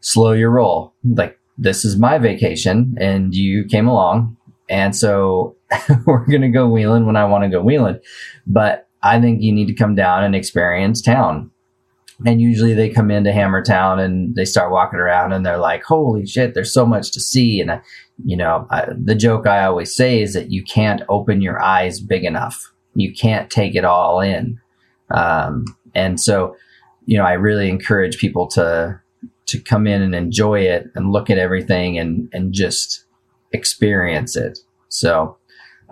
slow 0.00 0.32
your 0.32 0.50
roll. 0.50 0.94
Like, 1.04 1.38
this 1.60 1.84
is 1.84 1.98
my 1.98 2.18
vacation 2.18 2.96
and 2.98 3.34
you 3.34 3.64
came 3.66 3.86
along. 3.86 4.36
And 4.70 4.96
so 4.96 5.56
we're 6.06 6.26
going 6.26 6.40
to 6.40 6.48
go 6.48 6.66
wheeling 6.68 7.04
when 7.04 7.16
I 7.16 7.26
want 7.26 7.44
to 7.44 7.50
go 7.50 7.62
wheeling. 7.62 8.00
But 8.46 8.88
I 9.02 9.20
think 9.20 9.42
you 9.42 9.52
need 9.52 9.66
to 9.66 9.74
come 9.74 9.94
down 9.94 10.24
and 10.24 10.34
experience 10.34 11.02
town. 11.02 11.50
And 12.26 12.40
usually 12.40 12.74
they 12.74 12.88
come 12.88 13.10
into 13.10 13.30
Hammertown 13.30 13.98
and 13.98 14.34
they 14.34 14.44
start 14.44 14.72
walking 14.72 14.98
around 14.98 15.32
and 15.32 15.44
they're 15.44 15.58
like, 15.58 15.82
holy 15.82 16.26
shit, 16.26 16.54
there's 16.54 16.72
so 16.72 16.84
much 16.84 17.12
to 17.12 17.20
see. 17.20 17.60
And, 17.60 17.80
you 18.24 18.36
know, 18.36 18.66
I, 18.70 18.88
the 18.96 19.14
joke 19.14 19.46
I 19.46 19.64
always 19.64 19.94
say 19.94 20.20
is 20.22 20.34
that 20.34 20.50
you 20.50 20.62
can't 20.62 21.02
open 21.08 21.40
your 21.40 21.62
eyes 21.62 22.00
big 22.00 22.24
enough. 22.24 22.72
You 22.94 23.14
can't 23.14 23.50
take 23.50 23.74
it 23.74 23.84
all 23.84 24.20
in. 24.20 24.60
Um, 25.10 25.64
and 25.94 26.20
so, 26.20 26.56
you 27.06 27.16
know, 27.16 27.24
I 27.24 27.32
really 27.32 27.68
encourage 27.68 28.18
people 28.18 28.46
to, 28.48 28.99
to 29.50 29.60
come 29.60 29.86
in 29.86 30.02
and 30.02 30.14
enjoy 30.14 30.60
it 30.60 30.86
and 30.94 31.12
look 31.12 31.30
at 31.30 31.38
everything 31.38 31.98
and, 31.98 32.28
and 32.32 32.52
just 32.52 33.04
experience 33.52 34.36
it. 34.36 34.58
So, 34.88 35.36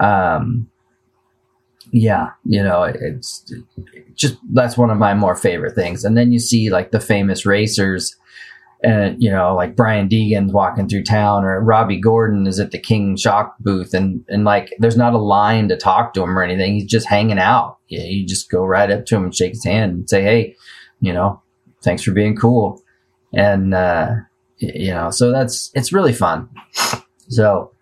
um, 0.00 0.71
yeah, 1.91 2.31
you 2.45 2.62
know, 2.62 2.83
it's 2.83 3.53
just 4.15 4.37
that's 4.53 4.77
one 4.77 4.91
of 4.91 4.99
my 4.99 5.15
more 5.15 5.35
favorite 5.35 5.75
things. 5.75 6.05
And 6.05 6.17
then 6.17 6.33
you 6.33 6.38
see 6.38 6.71
like 6.71 6.91
the 6.91 7.00
famous 7.00 7.47
racers, 7.47 8.15
and 8.83 9.21
you 9.23 9.31
know, 9.31 9.55
like 9.55 9.75
Brian 9.75 10.09
Deegan's 10.09 10.53
walking 10.53 10.88
through 10.88 11.05
town, 11.05 11.45
or 11.45 11.61
Robby 11.62 11.99
Gordon 11.99 12.47
is 12.47 12.61
at 12.61 12.71
the 12.71 12.79
King 12.79 13.17
Shock 13.17 13.57
booth, 13.59 13.95
and 13.95 14.25
and 14.29 14.45
like 14.45 14.75
there's 14.79 14.97
not 14.97 15.15
a 15.15 15.19
line 15.19 15.69
to 15.69 15.77
talk 15.77 16.15
to 16.15 16.23
him 16.23 16.38
or 16.38 16.43
anything. 16.43 16.75
He's 16.75 16.85
just 16.85 17.09
hanging 17.09 17.38
out. 17.38 17.79
Yeah, 17.88 18.05
you 18.05 18.27
just 18.27 18.50
go 18.50 18.65
right 18.65 18.91
up 18.91 19.07
to 19.07 19.17
him 19.17 19.25
and 19.25 19.35
shake 19.35 19.53
his 19.53 19.65
hand 19.65 19.93
and 19.93 20.11
say, 20.11 20.23
"Hey, 20.23 20.57
you 21.00 21.12
know, 21.12 21.43
thanks 21.83 22.03
for 22.03 22.12
being 22.12 22.37
cool," 22.37 22.83
and 23.32 23.75
uh, 23.75 24.14
you 24.58 24.90
know, 24.90 25.11
so 25.11 25.30
that's 25.30 25.70
it's 25.75 25.92
really 25.92 26.12
fun. 26.12 26.49
So 27.28 27.73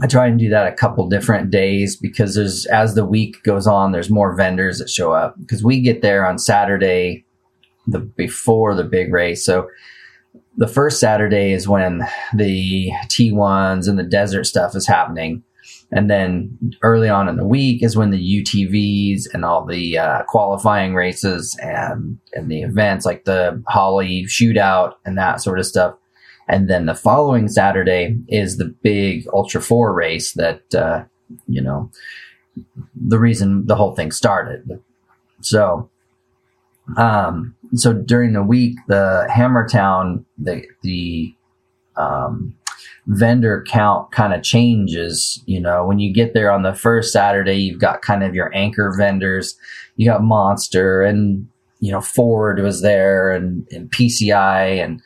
I 0.00 0.06
try 0.06 0.26
and 0.26 0.38
do 0.38 0.48
that 0.50 0.66
a 0.66 0.74
couple 0.74 1.08
different 1.08 1.50
days 1.50 1.96
because 1.96 2.34
there's 2.34 2.66
as 2.66 2.94
the 2.94 3.04
week 3.04 3.42
goes 3.42 3.66
on, 3.66 3.92
there's 3.92 4.10
more 4.10 4.34
vendors 4.34 4.78
that 4.78 4.90
show 4.90 5.12
up 5.12 5.36
because 5.40 5.62
we 5.64 5.80
get 5.80 6.02
there 6.02 6.26
on 6.26 6.38
Saturday, 6.38 7.24
the 7.86 8.00
before 8.00 8.74
the 8.74 8.84
big 8.84 9.12
race. 9.12 9.44
So 9.44 9.68
the 10.56 10.66
first 10.66 10.98
Saturday 11.00 11.52
is 11.52 11.68
when 11.68 12.06
the 12.34 12.90
T1s 13.06 13.88
and 13.88 13.98
the 13.98 14.04
desert 14.04 14.44
stuff 14.44 14.74
is 14.74 14.86
happening. 14.86 15.42
And 15.92 16.10
then 16.10 16.58
early 16.82 17.08
on 17.08 17.28
in 17.28 17.36
the 17.36 17.46
week 17.46 17.82
is 17.82 17.96
when 17.96 18.10
the 18.10 18.42
UTVs 18.42 19.26
and 19.32 19.44
all 19.44 19.64
the 19.64 19.98
uh, 19.98 20.22
qualifying 20.24 20.94
races 20.94 21.56
and, 21.62 22.18
and 22.32 22.50
the 22.50 22.62
events 22.62 23.06
like 23.06 23.24
the 23.24 23.62
Holley 23.68 24.24
shootout 24.24 24.94
and 25.04 25.16
that 25.16 25.40
sort 25.40 25.58
of 25.58 25.66
stuff 25.66 25.94
and 26.48 26.70
then 26.70 26.86
the 26.86 26.94
following 26.94 27.48
Saturday 27.48 28.16
is 28.28 28.56
the 28.56 28.66
big 28.66 29.26
Ultra 29.32 29.60
4 29.60 29.92
race 29.92 30.32
that, 30.34 30.74
uh, 30.74 31.04
you 31.48 31.60
know, 31.60 31.90
the 32.94 33.18
reason 33.18 33.66
the 33.66 33.74
whole 33.74 33.94
thing 33.94 34.12
started. 34.12 34.80
So, 35.40 35.90
um, 36.96 37.56
so 37.74 37.92
during 37.92 38.32
the 38.32 38.44
week, 38.44 38.76
the 38.86 39.28
Hammertown, 39.30 40.24
the, 40.38 40.64
the, 40.82 41.34
um, 41.96 42.55
vendor 43.06 43.64
count 43.68 44.10
kind 44.12 44.32
of 44.32 44.42
changes. 44.42 45.42
You 45.46 45.60
know, 45.60 45.86
when 45.86 45.98
you 45.98 46.12
get 46.12 46.34
there 46.34 46.50
on 46.50 46.62
the 46.62 46.74
first 46.74 47.12
Saturday, 47.12 47.56
you've 47.56 47.80
got 47.80 48.02
kind 48.02 48.22
of 48.22 48.34
your 48.34 48.50
anchor 48.54 48.94
vendors. 48.96 49.56
You 49.96 50.10
got 50.10 50.22
Monster 50.22 51.02
and, 51.02 51.48
you 51.80 51.92
know, 51.92 52.00
Ford 52.00 52.60
was 52.60 52.82
there 52.82 53.32
and, 53.32 53.66
and 53.70 53.90
PCI 53.90 54.82
and, 54.82 55.00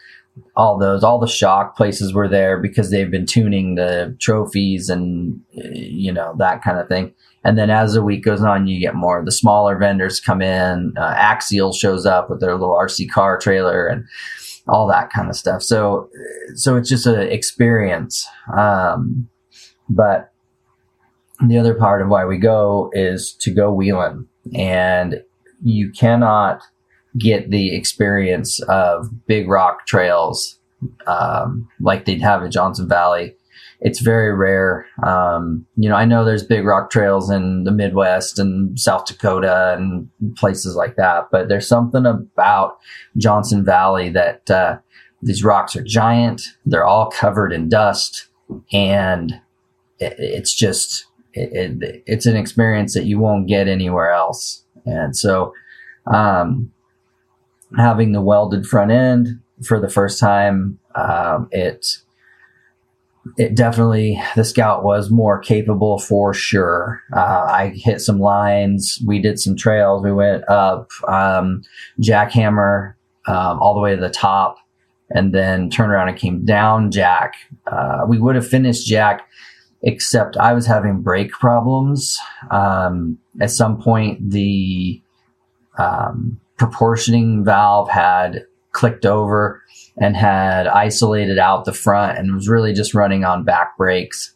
all 0.56 0.78
those, 0.78 1.02
all 1.02 1.18
the 1.18 1.26
shock 1.26 1.76
places 1.76 2.12
were 2.12 2.28
there 2.28 2.58
because 2.58 2.90
they've 2.90 3.10
been 3.10 3.26
tuning 3.26 3.74
the 3.74 4.16
trophies 4.20 4.88
and, 4.88 5.40
you 5.52 6.12
know, 6.12 6.34
that 6.38 6.62
kind 6.62 6.78
of 6.78 6.88
thing. 6.88 7.12
And 7.44 7.56
then 7.56 7.70
as 7.70 7.94
the 7.94 8.02
week 8.02 8.24
goes 8.24 8.42
on, 8.42 8.66
you 8.66 8.80
get 8.80 8.94
more. 8.94 9.24
The 9.24 9.32
smaller 9.32 9.78
vendors 9.78 10.20
come 10.20 10.42
in. 10.42 10.92
Uh, 10.96 11.14
Axial 11.14 11.72
shows 11.72 12.04
up 12.04 12.28
with 12.28 12.40
their 12.40 12.52
little 12.52 12.74
RC 12.74 13.10
car 13.10 13.38
trailer 13.38 13.86
and 13.86 14.04
all 14.70 14.86
that 14.88 15.10
kind 15.10 15.28
of 15.28 15.36
stuff. 15.36 15.62
So, 15.62 16.08
so 16.54 16.76
it's 16.76 16.88
just 16.88 17.06
an 17.06 17.20
experience. 17.20 18.26
Um, 18.56 19.28
but 19.88 20.32
the 21.46 21.58
other 21.58 21.74
part 21.74 22.02
of 22.02 22.08
why 22.08 22.24
we 22.24 22.38
go 22.38 22.90
is 22.92 23.32
to 23.40 23.50
go 23.50 23.72
wheeling, 23.72 24.26
and 24.54 25.22
you 25.62 25.90
cannot 25.90 26.62
get 27.18 27.50
the 27.50 27.74
experience 27.74 28.60
of 28.62 29.08
big 29.26 29.48
rock 29.48 29.86
trails 29.86 30.58
um, 31.06 31.68
like 31.80 32.04
they'd 32.04 32.22
have 32.22 32.42
in 32.42 32.50
Johnson 32.50 32.88
Valley. 32.88 33.34
It's 33.80 34.00
very 34.00 34.34
rare. 34.34 34.86
Um, 35.06 35.66
you 35.76 35.88
know, 35.88 35.96
I 35.96 36.04
know 36.04 36.24
there's 36.24 36.42
big 36.42 36.64
rock 36.64 36.90
trails 36.90 37.30
in 37.30 37.64
the 37.64 37.72
Midwest 37.72 38.38
and 38.38 38.78
South 38.78 39.06
Dakota 39.06 39.74
and 39.76 40.08
places 40.36 40.76
like 40.76 40.96
that, 40.96 41.28
but 41.32 41.48
there's 41.48 41.66
something 41.66 42.04
about 42.04 42.78
Johnson 43.16 43.64
Valley 43.64 44.10
that 44.10 44.50
uh, 44.50 44.78
these 45.22 45.42
rocks 45.42 45.76
are 45.76 45.82
giant. 45.82 46.42
They're 46.66 46.86
all 46.86 47.10
covered 47.10 47.52
in 47.52 47.68
dust, 47.68 48.26
and 48.72 49.40
it, 49.98 50.14
it's 50.18 50.54
just 50.54 51.06
it, 51.32 51.80
it, 51.82 52.02
it's 52.06 52.26
an 52.26 52.36
experience 52.36 52.94
that 52.94 53.04
you 53.04 53.18
won't 53.18 53.48
get 53.48 53.68
anywhere 53.68 54.10
else. 54.10 54.64
And 54.84 55.16
so, 55.16 55.54
um, 56.06 56.72
having 57.76 58.12
the 58.12 58.22
welded 58.22 58.66
front 58.66 58.90
end 58.90 59.40
for 59.64 59.80
the 59.80 59.88
first 59.88 60.18
time, 60.18 60.78
um, 60.94 61.48
it 61.52 61.98
it 63.36 63.54
definitely 63.54 64.20
the 64.36 64.44
scout 64.44 64.84
was 64.84 65.10
more 65.10 65.38
capable 65.38 65.98
for 65.98 66.32
sure. 66.34 67.02
Uh, 67.14 67.46
I 67.48 67.72
hit 67.74 68.00
some 68.00 68.18
lines. 68.18 69.02
We 69.06 69.20
did 69.20 69.38
some 69.38 69.56
trails. 69.56 70.02
We 70.02 70.12
went 70.12 70.48
up 70.48 70.90
um, 71.08 71.62
jackhammer 72.00 72.94
um, 73.26 73.58
all 73.60 73.74
the 73.74 73.80
way 73.80 73.94
to 73.94 74.00
the 74.00 74.10
top, 74.10 74.56
and 75.10 75.34
then 75.34 75.70
turned 75.70 75.92
around 75.92 76.08
and 76.08 76.18
came 76.18 76.44
down 76.44 76.90
jack. 76.90 77.34
Uh, 77.66 78.04
we 78.08 78.18
would 78.18 78.34
have 78.34 78.46
finished 78.46 78.86
jack, 78.86 79.28
except 79.82 80.36
I 80.36 80.52
was 80.52 80.66
having 80.66 81.02
brake 81.02 81.32
problems. 81.32 82.18
Um, 82.50 83.18
at 83.40 83.50
some 83.50 83.80
point, 83.80 84.30
the 84.30 85.00
um, 85.78 86.40
proportioning 86.56 87.44
valve 87.44 87.88
had 87.88 88.44
clicked 88.72 89.04
over 89.04 89.62
and 89.98 90.16
had 90.16 90.66
isolated 90.66 91.38
out 91.38 91.64
the 91.64 91.72
front 91.72 92.18
and 92.18 92.34
was 92.34 92.48
really 92.48 92.72
just 92.72 92.94
running 92.94 93.24
on 93.24 93.44
back 93.44 93.76
brakes. 93.76 94.34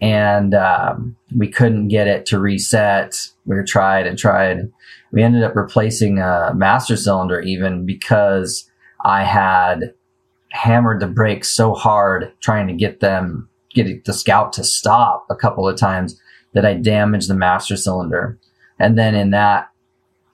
And 0.00 0.54
um, 0.54 1.16
we 1.36 1.48
couldn't 1.48 1.88
get 1.88 2.08
it 2.08 2.26
to 2.26 2.38
reset. 2.38 3.14
We 3.46 3.56
tried 3.64 4.06
and 4.06 4.18
tried. 4.18 4.70
We 5.12 5.22
ended 5.22 5.44
up 5.44 5.54
replacing 5.54 6.18
a 6.18 6.52
master 6.54 6.96
cylinder 6.96 7.40
even 7.40 7.86
because 7.86 8.68
I 9.04 9.24
had 9.24 9.94
hammered 10.50 11.00
the 11.00 11.06
brakes 11.06 11.50
so 11.50 11.74
hard 11.74 12.32
trying 12.40 12.66
to 12.68 12.74
get 12.74 13.00
them, 13.00 13.48
get 13.74 14.04
the 14.04 14.12
scout 14.12 14.52
to 14.54 14.64
stop 14.64 15.26
a 15.30 15.36
couple 15.36 15.68
of 15.68 15.78
times 15.78 16.20
that 16.52 16.66
I 16.66 16.74
damaged 16.74 17.28
the 17.28 17.34
master 17.34 17.76
cylinder. 17.76 18.38
And 18.78 18.98
then 18.98 19.14
in 19.14 19.30
that 19.30 19.70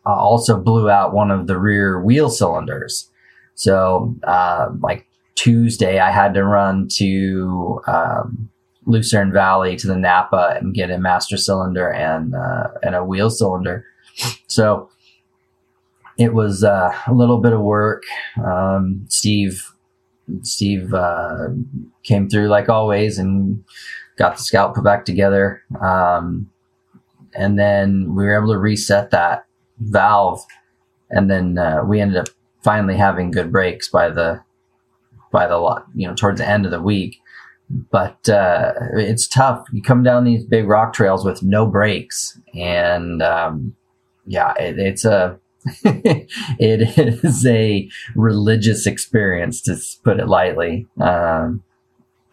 uh, 0.06 0.14
also 0.14 0.58
blew 0.58 0.88
out 0.88 1.12
one 1.12 1.30
of 1.30 1.46
the 1.46 1.58
rear 1.58 2.00
wheel 2.00 2.30
cylinders. 2.30 3.10
So, 3.58 4.14
uh, 4.22 4.68
like 4.80 5.04
Tuesday, 5.34 5.98
I 5.98 6.12
had 6.12 6.32
to 6.34 6.44
run 6.44 6.86
to 6.92 7.80
um, 7.88 8.48
Lucerne 8.86 9.32
Valley 9.32 9.74
to 9.76 9.86
the 9.88 9.96
Napa 9.96 10.56
and 10.60 10.72
get 10.72 10.92
a 10.92 10.98
master 10.98 11.36
cylinder 11.36 11.92
and 11.92 12.34
uh, 12.34 12.68
and 12.84 12.94
a 12.94 13.04
wheel 13.04 13.30
cylinder. 13.30 13.84
So 14.46 14.88
it 16.18 16.34
was 16.34 16.62
uh, 16.62 16.92
a 17.08 17.12
little 17.12 17.38
bit 17.38 17.52
of 17.52 17.60
work. 17.60 18.04
Um, 18.44 19.04
Steve 19.08 19.72
Steve 20.42 20.94
uh, 20.94 21.48
came 22.04 22.28
through 22.28 22.46
like 22.46 22.68
always 22.68 23.18
and 23.18 23.64
got 24.16 24.36
the 24.36 24.42
scout 24.42 24.74
put 24.74 24.84
back 24.84 25.04
together. 25.04 25.62
Um, 25.82 26.48
and 27.34 27.58
then 27.58 28.14
we 28.14 28.24
were 28.24 28.36
able 28.36 28.52
to 28.52 28.58
reset 28.58 29.10
that 29.10 29.46
valve, 29.80 30.44
and 31.10 31.28
then 31.28 31.58
uh, 31.58 31.82
we 31.84 32.00
ended 32.00 32.18
up 32.18 32.28
finally 32.62 32.96
having 32.96 33.30
good 33.30 33.52
brakes 33.52 33.88
by 33.88 34.10
the 34.10 34.42
by 35.30 35.46
the 35.46 35.58
lot, 35.58 35.86
you 35.94 36.08
know, 36.08 36.14
towards 36.14 36.40
the 36.40 36.48
end 36.48 36.64
of 36.64 36.70
the 36.70 36.82
week. 36.82 37.18
But 37.70 38.28
uh, 38.28 38.72
it's 38.94 39.28
tough. 39.28 39.66
You 39.72 39.82
come 39.82 40.02
down 40.02 40.24
these 40.24 40.44
big 40.44 40.66
rock 40.66 40.94
trails 40.94 41.24
with 41.24 41.42
no 41.42 41.66
brakes, 41.66 42.40
and 42.54 43.22
um, 43.22 43.76
yeah, 44.26 44.54
it, 44.58 44.78
it's 44.78 45.04
a 45.04 45.38
it 45.84 46.98
is 46.98 47.46
a 47.46 47.88
religious 48.14 48.86
experience 48.86 49.60
to 49.62 49.76
put 50.02 50.18
it 50.18 50.28
lightly. 50.28 50.86
Um, 51.00 51.62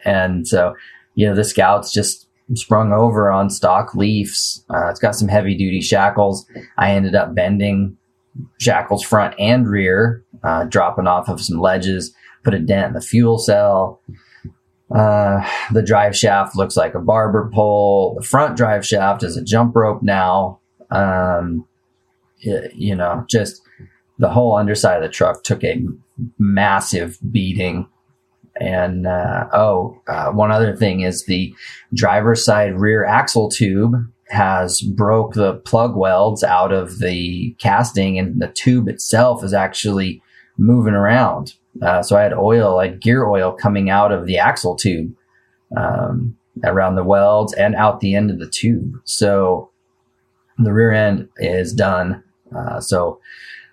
and 0.04 0.46
so, 0.46 0.74
you 1.14 1.26
know, 1.26 1.34
the 1.34 1.44
scouts 1.44 1.92
just 1.92 2.28
sprung 2.54 2.92
over 2.92 3.30
on 3.30 3.50
stock 3.50 3.94
leafs. 3.94 4.64
Uh, 4.70 4.88
it's 4.88 5.00
got 5.00 5.16
some 5.16 5.28
heavy 5.28 5.56
duty 5.56 5.80
shackles. 5.80 6.46
I 6.78 6.92
ended 6.92 7.14
up 7.14 7.34
bending 7.34 7.96
shackles 8.58 9.04
front 9.04 9.34
and 9.38 9.68
rear, 9.68 10.24
uh, 10.42 10.64
dropping 10.64 11.06
off 11.06 11.28
of 11.28 11.40
some 11.40 11.58
ledges, 11.58 12.14
put 12.44 12.54
a 12.54 12.58
dent 12.58 12.88
in 12.88 12.92
the 12.94 13.00
fuel 13.00 13.38
cell. 13.38 14.00
Uh, 14.94 15.44
the 15.72 15.82
drive 15.82 16.16
shaft 16.16 16.56
looks 16.56 16.76
like 16.76 16.94
a 16.94 17.00
barber 17.00 17.50
pole. 17.52 18.16
The 18.18 18.26
front 18.26 18.56
drive 18.56 18.86
shaft 18.86 19.22
is 19.22 19.36
a 19.36 19.42
jump 19.42 19.74
rope 19.74 20.02
now. 20.02 20.60
Um, 20.90 21.66
it, 22.40 22.74
you 22.74 22.94
know, 22.94 23.24
just 23.28 23.60
the 24.18 24.30
whole 24.30 24.56
underside 24.56 24.98
of 24.98 25.02
the 25.02 25.08
truck 25.08 25.42
took 25.42 25.64
a 25.64 25.82
massive 26.38 27.18
beating. 27.30 27.88
And 28.58 29.06
uh, 29.06 29.48
oh, 29.52 30.00
uh, 30.08 30.30
one 30.30 30.50
other 30.50 30.74
thing 30.74 31.00
is 31.00 31.26
the 31.26 31.52
driver's 31.92 32.44
side 32.44 32.74
rear 32.74 33.04
axle 33.04 33.50
tube 33.50 33.94
has 34.28 34.80
broke 34.80 35.34
the 35.34 35.54
plug 35.54 35.96
welds 35.96 36.42
out 36.42 36.72
of 36.72 36.98
the 36.98 37.54
casting, 37.58 38.18
and 38.18 38.40
the 38.40 38.48
tube 38.48 38.88
itself 38.88 39.44
is 39.44 39.54
actually 39.54 40.22
moving 40.58 40.94
around. 40.94 41.54
Uh, 41.82 42.02
so 42.02 42.16
I 42.16 42.22
had 42.22 42.32
oil, 42.32 42.74
like 42.74 43.00
gear 43.00 43.26
oil, 43.26 43.52
coming 43.52 43.90
out 43.90 44.12
of 44.12 44.26
the 44.26 44.38
axle 44.38 44.76
tube 44.76 45.14
um, 45.76 46.36
around 46.64 46.94
the 46.94 47.04
welds 47.04 47.52
and 47.52 47.74
out 47.74 48.00
the 48.00 48.14
end 48.14 48.30
of 48.30 48.38
the 48.38 48.48
tube. 48.48 48.94
So 49.04 49.70
the 50.58 50.72
rear 50.72 50.92
end 50.92 51.28
is 51.36 51.72
done. 51.72 52.22
Uh, 52.56 52.80
so 52.80 53.20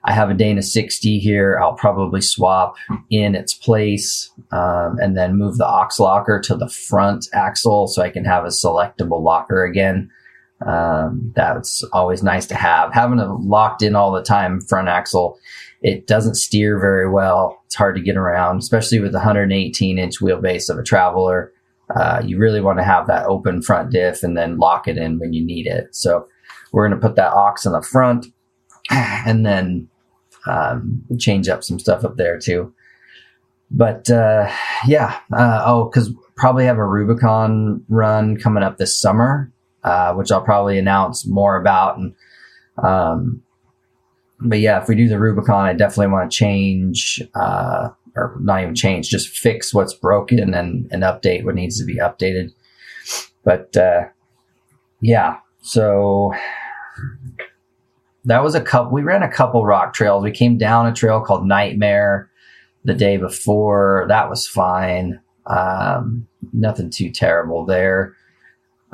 I 0.06 0.12
have 0.12 0.30
a 0.30 0.34
Dana 0.34 0.62
60 0.62 1.20
here. 1.20 1.58
I'll 1.62 1.76
probably 1.76 2.20
swap 2.20 2.76
in 3.10 3.36
its 3.36 3.54
place 3.54 4.32
um, 4.52 4.98
and 5.02 5.16
then 5.16 5.38
move 5.38 5.58
the 5.58 5.68
ox 5.68 6.00
locker 6.00 6.42
to 6.42 6.56
the 6.56 6.70
front 6.70 7.28
axle 7.34 7.88
so 7.88 8.02
I 8.02 8.10
can 8.10 8.26
have 8.26 8.44
a 8.44 8.50
selectable 8.50 9.22
locker 9.22 9.64
again. 9.64 10.12
Um, 10.66 11.32
that's 11.36 11.84
always 11.92 12.24
nice 12.24 12.46
to 12.48 12.56
have. 12.56 12.94
Having 12.94 13.20
a 13.20 13.34
locked 13.34 13.82
in 13.82 13.96
all 13.96 14.12
the 14.12 14.24
time 14.24 14.62
front 14.62 14.88
axle, 14.88 15.38
it 15.82 16.08
doesn't 16.08 16.36
steer 16.36 16.80
very 16.80 17.10
well. 17.10 17.62
It's 17.66 17.76
hard 17.76 17.96
to 17.96 18.02
get 18.02 18.18
around, 18.18 18.60
especially 18.60 19.00
with 19.00 19.12
the 19.12 19.18
118 19.18 19.98
inch 19.98 20.20
wheelbase 20.20 20.70
of 20.70 20.78
a 20.78 20.84
traveler. 20.84 21.52
Uh, 21.96 22.22
you 22.26 22.38
really 22.38 22.62
want 22.62 22.80
to 22.80 22.84
have 22.84 23.08
that 23.08 23.26
open 23.26 23.62
front 23.62 23.92
diff 23.92 24.24
and 24.24 24.38
then 24.38 24.58
lock 24.58 24.88
it 24.88 24.98
in 24.98 25.20
when 25.20 25.34
you 25.34 25.46
need 25.46 25.68
it. 25.68 25.94
So 25.94 26.28
we're 26.72 26.88
going 26.88 27.00
to 27.00 27.06
put 27.06 27.18
that 27.18 27.34
ox 27.34 27.66
in 27.66 27.74
the 27.74 27.82
front 27.82 28.28
and 28.90 29.46
then 29.46 29.90
um, 30.48 31.04
change 31.20 31.48
up 31.48 31.64
some 31.64 31.80
stuff 31.80 32.04
up 32.04 32.18
there 32.18 32.40
too. 32.40 32.74
But 33.70 34.10
uh, 34.10 34.52
yeah, 34.88 35.20
uh, 35.36 35.64
oh, 35.66 35.86
because 35.86 36.14
probably 36.36 36.66
have 36.66 36.78
a 36.78 36.86
Rubicon 36.86 37.84
run 37.90 38.38
coming 38.38 38.64
up 38.64 38.78
this 38.78 39.00
summer, 39.00 39.52
uh, 39.84 40.14
which 40.14 40.32
I'll 40.32 40.44
probably 40.44 40.78
announce 40.78 41.28
more 41.28 41.60
about. 41.60 41.98
And 41.98 42.16
um, 42.82 43.44
but 44.40 44.60
yeah, 44.60 44.82
if 44.82 44.88
we 44.88 44.96
do 44.96 45.08
the 45.08 45.20
Rubicon, 45.20 45.66
I 45.66 45.74
definitely 45.74 46.12
want 46.12 46.32
to 46.32 46.38
change, 46.38 47.22
uh, 47.36 47.90
or 48.16 48.38
not 48.42 48.62
even 48.62 48.76
change, 48.76 49.10
just 49.10 49.30
fix 49.30 49.74
what's 49.74 49.94
broken 49.94 50.54
and 50.54 50.88
and 50.92 51.04
update 51.04 51.44
what 51.44 51.56
needs 51.56 51.80
to 51.80 51.86
be 51.86 51.98
updated. 51.98 52.54
But 53.44 53.76
uh, 53.78 54.04
yeah, 55.02 55.38
so 55.62 56.34
that 58.26 58.44
was 58.44 58.56
a 58.56 58.62
couple. 58.62 58.92
We 58.92 59.02
ran 59.02 59.24
a 59.24 59.32
couple 59.32 59.66
rock 59.66 59.94
trails. 59.94 60.24
We 60.24 60.32
came 60.32 60.58
down 60.58 60.88
a 60.88 60.94
trail 60.94 61.22
called 61.22 61.48
Nightmare 61.48 62.30
the 62.86 62.94
day 62.94 63.18
before. 63.18 64.06
That 64.08 64.30
was 64.30 64.48
fine. 64.48 65.20
Um, 65.46 66.28
nothing 66.54 66.90
too 66.90 67.10
terrible 67.10 67.66
there. 67.66 68.16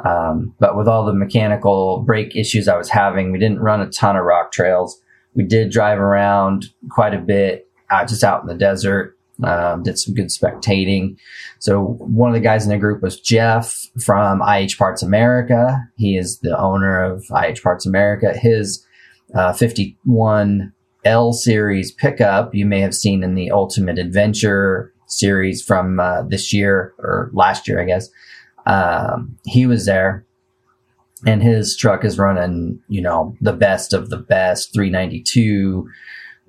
Um, 0.06 0.54
but 0.60 0.78
with 0.78 0.88
all 0.88 1.06
the 1.06 1.14
mechanical 1.14 2.04
brake 2.06 2.36
issues 2.36 2.68
I 2.68 2.78
was 2.78 2.90
having, 2.90 3.32
we 3.32 3.40
didn't 3.40 3.60
run 3.60 3.82
a 3.82 3.90
ton 3.90 4.16
of 4.16 4.24
rock 4.24 4.52
trails. 4.52 5.02
We 5.36 5.44
did 5.44 5.72
drive 5.72 6.00
around 6.00 6.66
quite 6.90 7.14
a 7.14 7.20
bit, 7.20 7.68
uh, 7.90 8.06
just 8.06 8.24
out 8.24 8.42
in 8.42 8.48
the 8.48 8.56
desert. 8.56 9.16
Um, 9.42 9.84
did 9.84 9.98
some 9.98 10.14
good 10.14 10.28
spectating. 10.28 11.18
So 11.60 11.82
one 12.00 12.28
of 12.30 12.34
the 12.34 12.42
guys 12.42 12.66
in 12.66 12.72
the 12.72 12.78
group 12.78 13.02
was 13.02 13.22
Jeff 13.22 13.74
from 14.04 14.42
IH 14.42 14.76
Parts 14.78 15.02
America. 15.02 15.80
He 15.96 16.18
is 16.18 16.40
the 16.40 16.60
owner 16.60 17.02
of 17.02 17.24
IH 17.32 17.62
Parts 17.64 17.86
America. 17.86 18.34
His 18.38 18.86
uh, 19.34 19.54
51 19.54 20.74
L 21.06 21.32
series 21.32 21.92
pickup 21.94 22.54
you 22.54 22.66
may 22.66 22.82
have 22.82 22.94
seen 22.94 23.24
in 23.24 23.36
the 23.36 23.52
Ultimate 23.52 23.98
Adventure 23.98 24.94
series 25.08 25.64
from 25.64 26.00
uh, 26.00 26.24
this 26.24 26.54
year 26.54 26.94
or 27.00 27.32
last 27.34 27.68
year, 27.68 27.82
I 27.82 27.86
guess. 27.86 28.10
Um, 28.66 29.38
he 29.46 29.66
was 29.66 29.86
there, 29.86 30.26
and 31.26 31.42
his 31.42 31.76
truck 31.76 32.06
is 32.06 32.18
running, 32.18 32.80
you 32.88 33.02
know, 33.02 33.36
the 33.42 33.54
best 33.54 33.94
of 33.94 34.10
the 34.10 34.18
best. 34.18 34.74
392 34.74 35.90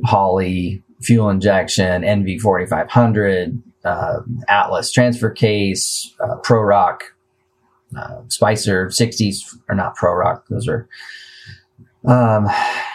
Holley 0.05 0.83
fuel 1.01 1.31
injection, 1.31 2.03
NV 2.03 2.41
4500, 2.41 3.63
uh, 3.85 4.21
Atlas 4.49 4.93
transfer 4.93 5.31
case, 5.31 6.15
uh, 6.21 6.37
Pro 6.43 6.61
Rock, 6.61 7.15
uh, 7.97 8.21
Spicer 8.29 8.89
60s, 8.89 9.57
or 9.69 9.75
not 9.75 9.97
Pro 9.97 10.13
Rock, 10.13 10.47
those 10.49 10.69
are 10.69 10.89
um, 12.07 12.49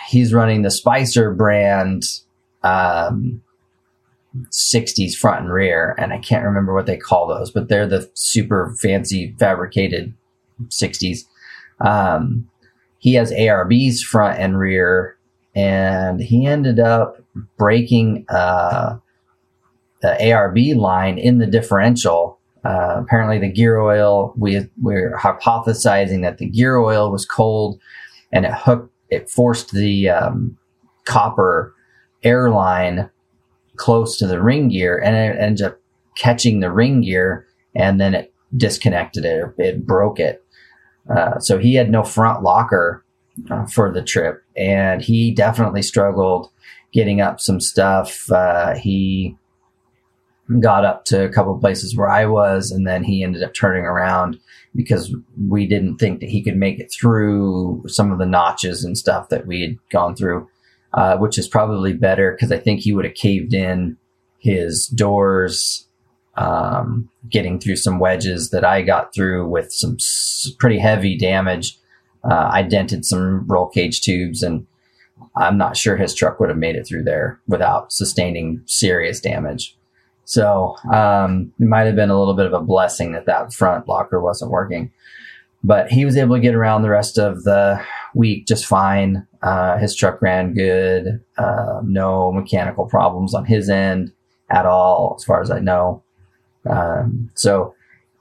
he's 0.08 0.34
running 0.34 0.62
the 0.62 0.72
Spicer 0.72 1.34
brand 1.34 2.04
um, 2.64 3.42
60s 4.52 5.16
front 5.16 5.42
and 5.42 5.54
rear, 5.54 5.96
and 5.98 6.14
I 6.14 6.20
can't 6.20 6.46
remember 6.46 6.74
what 6.74 6.86
they 6.86 6.98
call 6.98 7.28
those, 7.28 7.52
but 7.52 7.70
they're 7.70 7.88
the 7.88 8.10
super 8.14 8.76
fancy 8.80 9.36
fabricated 9.40 10.14
60s. 10.68 11.20
Um, 11.80 12.50
he 13.00 13.14
has 13.16 13.32
ARBs 13.32 14.02
front 14.02 14.40
and 14.40 14.58
rear, 14.58 15.18
and 15.54 16.20
he 16.20 16.46
ended 16.46 16.80
up 16.80 17.22
breaking 17.58 18.26
uh, 18.30 18.98
the 20.02 20.18
ARB 20.20 20.76
line 20.76 21.18
in 21.18 21.40
the 21.40 21.48
differential. 21.48 22.40
Uh, 22.64 22.96
apparently, 22.98 23.38
the 23.38 23.52
gear 23.52 23.80
oil, 23.80 24.34
we, 24.38 24.68
we're 24.82 25.16
hypothesizing 25.18 26.24
that 26.24 26.40
the 26.40 26.50
gear 26.50 26.78
oil 26.78 27.12
was 27.12 27.26
cold 27.26 27.80
and 28.32 28.46
it 28.46 28.54
hooked 28.54 28.92
it 29.10 29.30
forced 29.30 29.72
the 29.72 30.10
um, 30.10 30.58
copper 31.06 31.74
airline 32.24 33.10
close 33.76 34.18
to 34.18 34.28
the 34.28 34.42
ring 34.42 34.70
gear 34.70 34.98
and 34.98 35.16
it 35.16 35.40
ended 35.40 35.66
up 35.66 35.80
catching 36.18 36.60
the 36.60 36.72
ring 36.72 37.02
gear 37.02 37.46
and 37.76 38.00
then 38.00 38.14
it 38.14 38.34
disconnected 38.56 39.26
it 39.26 39.40
or 39.40 39.56
it 39.58 39.86
broke 39.86 40.20
it. 40.20 40.44
Uh, 41.10 41.40
so 41.40 41.58
he 41.58 41.76
had 41.76 41.90
no 41.90 42.04
front 42.04 42.42
locker 42.42 43.04
uh, 43.52 43.66
for 43.66 43.92
the 43.92 44.04
trip 44.04 44.44
and 44.56 45.02
he 45.02 45.32
definitely 45.32 45.82
struggled 45.82 46.50
getting 46.94 47.22
up 47.22 47.40
some 47.40 47.60
stuff. 47.60 48.32
Uh, 48.32 48.76
he 48.76 49.36
got 50.60 50.86
up 50.86 51.06
to 51.06 51.26
a 51.26 51.30
couple 51.30 51.58
places 51.58 51.98
where 51.98 52.08
i 52.08 52.24
was 52.24 52.70
and 52.70 52.86
then 52.86 53.04
he 53.04 53.24
ended 53.24 53.42
up 53.42 53.52
turning 53.56 53.84
around 53.84 54.40
because 54.76 55.16
we 55.48 55.66
didn't 55.66 55.98
think 55.98 56.20
that 56.20 56.30
he 56.30 56.44
could 56.44 56.58
make 56.58 56.80
it 56.80 56.92
through 56.92 57.84
some 57.88 58.12
of 58.12 58.20
the 58.20 58.26
notches 58.26 58.84
and 58.84 58.98
stuff 58.98 59.30
that 59.30 59.48
we 59.48 59.62
had 59.62 59.78
gone 59.90 60.16
through, 60.16 60.48
uh, 60.96 61.18
which 61.18 61.38
is 61.38 61.48
probably 61.48 61.94
better 61.94 62.32
because 62.32 62.52
I 62.52 62.58
think 62.58 62.80
he 62.80 62.94
would 62.94 63.06
have 63.06 63.16
caved 63.16 63.54
in 63.54 63.98
his 64.40 64.88
doors, 64.88 65.88
um, 66.36 67.10
getting 67.30 67.60
through 67.60 67.76
some 67.76 68.00
wedges 68.00 68.50
that 68.52 68.64
I 68.64 68.82
got 68.82 69.14
through 69.14 69.48
with 69.48 69.74
some 69.74 69.98
pretty 70.58 70.80
heavy 70.80 71.18
damage. 71.18 71.78
Uh, 72.24 72.50
I 72.52 72.64
dented 72.64 73.06
some 73.06 73.46
roll 73.46 73.68
cage 73.68 74.02
tubes 74.02 74.42
and 74.42 74.66
I'm 75.36 75.58
not 75.58 75.76
sure 75.76 75.98
his 75.98 76.16
truck 76.16 76.40
would 76.40 76.50
have 76.50 76.58
made 76.58 76.76
it 76.76 76.88
through 76.88 77.04
there 77.04 77.40
without 77.48 77.92
sustaining 77.92 78.62
serious 78.66 79.20
damage. 79.20 79.78
So 80.24 80.76
um, 80.94 81.52
it 81.60 81.68
might 81.68 81.86
have 81.86 81.96
been 81.96 82.10
a 82.10 82.18
little 82.18 82.34
bit 82.34 82.48
of 82.48 82.54
a 82.54 82.62
blessing 82.62 83.12
that 83.12 83.26
that 83.26 83.54
front 83.54 83.88
locker 83.88 84.20
wasn't 84.22 84.52
working. 84.52 84.92
But 85.64 85.92
he 85.92 86.06
was 86.06 86.16
able 86.16 86.36
to 86.36 86.42
get 86.42 86.56
around 86.56 86.84
the 86.84 86.90
rest 86.90 87.18
of 87.18 87.44
the 87.44 87.84
week 88.16 88.48
just 88.48 88.66
fine. 88.66 89.28
Uh, 89.42 89.78
his 89.78 89.96
truck 89.96 90.22
ran 90.22 90.54
good. 90.54 91.22
Uh, 91.38 91.82
no 91.84 92.32
mechanical 92.32 92.86
problems 92.86 93.34
on 93.34 93.46
his 93.46 93.70
end 93.70 94.12
at 94.50 94.66
all, 94.66 95.16
as 95.18 95.24
far 95.24 95.42
as 95.42 95.52
I 95.52 95.60
know. 95.60 96.04
Um, 96.70 97.30
so 97.36 97.76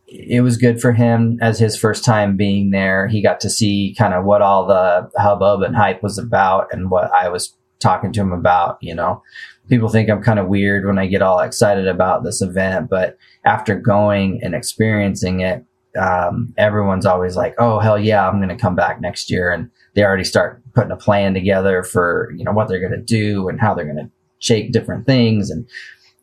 it 0.06 0.42
was 0.42 0.58
good 0.58 0.80
for 0.80 0.92
him 0.92 1.38
as 1.40 1.58
his 1.58 1.76
first 1.76 2.04
time 2.04 2.36
being 2.36 2.70
there. 2.70 3.08
He 3.08 3.22
got 3.22 3.40
to 3.40 3.50
see 3.50 3.94
kind 3.96 4.14
of 4.14 4.24
what 4.24 4.42
all 4.42 4.66
the 4.66 5.10
hubbub 5.16 5.62
and 5.62 5.74
hype 5.74 6.02
was 6.02 6.18
about 6.18 6.68
and 6.72 6.90
what 6.90 7.10
I 7.12 7.28
was 7.28 7.56
talking 7.80 8.12
to 8.12 8.20
him 8.20 8.32
about, 8.32 8.78
you 8.80 8.94
know 8.94 9.22
people 9.68 9.88
think 9.88 10.08
I'm 10.08 10.22
kind 10.22 10.38
of 10.38 10.48
weird 10.48 10.86
when 10.86 10.98
I 10.98 11.06
get 11.06 11.22
all 11.22 11.40
excited 11.40 11.86
about 11.86 12.24
this 12.24 12.42
event, 12.42 12.90
but 12.90 13.16
after 13.44 13.74
going 13.78 14.40
and 14.42 14.54
experiencing 14.54 15.40
it, 15.40 15.64
um, 15.98 16.52
everyone's 16.56 17.06
always 17.06 17.36
like, 17.36 17.54
"Oh 17.58 17.78
hell 17.78 17.98
yeah, 17.98 18.28
I'm 18.28 18.38
going 18.38 18.48
to 18.48 18.56
come 18.56 18.74
back 18.74 19.00
next 19.00 19.30
year," 19.30 19.50
and 19.50 19.70
they 19.94 20.04
already 20.04 20.24
start 20.24 20.62
putting 20.74 20.90
a 20.90 20.96
plan 20.96 21.34
together 21.34 21.82
for 21.82 22.32
you 22.36 22.44
know 22.44 22.52
what 22.52 22.68
they're 22.68 22.80
going 22.80 22.92
to 22.92 22.98
do 22.98 23.48
and 23.48 23.60
how 23.60 23.74
they're 23.74 23.84
going 23.84 24.04
to 24.04 24.10
shape 24.38 24.72
different 24.72 25.06
things. 25.06 25.50
And 25.50 25.66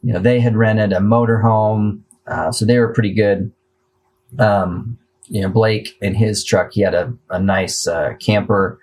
you 0.04 0.14
know 0.14 0.20
they 0.20 0.40
had 0.40 0.56
rented 0.56 0.94
a 0.94 1.00
motorhome, 1.00 2.02
uh, 2.28 2.52
so 2.52 2.66
they 2.66 2.80
were 2.80 2.94
pretty 2.94 3.14
good. 3.14 3.52
Um, 4.40 4.98
you 5.28 5.42
know 5.42 5.50
Blake 5.50 5.98
in 6.02 6.16
his 6.16 6.44
truck, 6.44 6.74
he 6.74 6.82
had 6.82 6.94
a, 6.94 7.14
a 7.30 7.40
nice 7.40 7.88
uh, 7.88 8.14
camper 8.20 8.80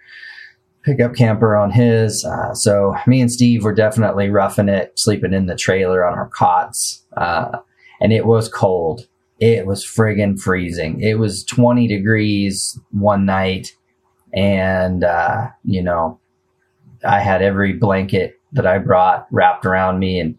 pickup 0.89 1.15
camper 1.15 1.55
on 1.55 1.71
his. 1.71 2.25
Uh, 2.25 2.55
so 2.55 2.95
me 3.07 3.21
and 3.21 3.31
Steve 3.31 3.63
were 3.63 3.75
definitely 3.75 4.31
roughing 4.31 4.69
it, 4.69 4.99
sleeping 4.99 5.35
in 5.35 5.47
the 5.47 5.57
trailer 5.57 6.07
on 6.07 6.17
our 6.17 6.29
cots. 6.29 7.05
Uh, 7.17 7.59
and 8.01 8.13
it 8.13 8.25
was 8.25 8.49
cold. 8.49 9.07
It 9.39 9.67
was 9.67 9.85
friggin' 9.85 10.39
freezing. 10.39 11.01
It 11.01 11.19
was 11.19 11.45
20 11.45 11.87
degrees 11.87 12.79
one 12.91 13.25
night, 13.25 13.77
and 14.33 15.05
uh, 15.05 15.49
you 15.65 15.83
know, 15.83 16.21
I 17.05 17.21
had 17.21 17.43
every 17.43 17.73
blanket 17.73 18.35
that 18.53 18.67
I 18.67 18.79
brought 18.79 19.27
wrapped 19.31 19.65
around 19.65 19.99
me, 19.99 20.19
and 20.19 20.39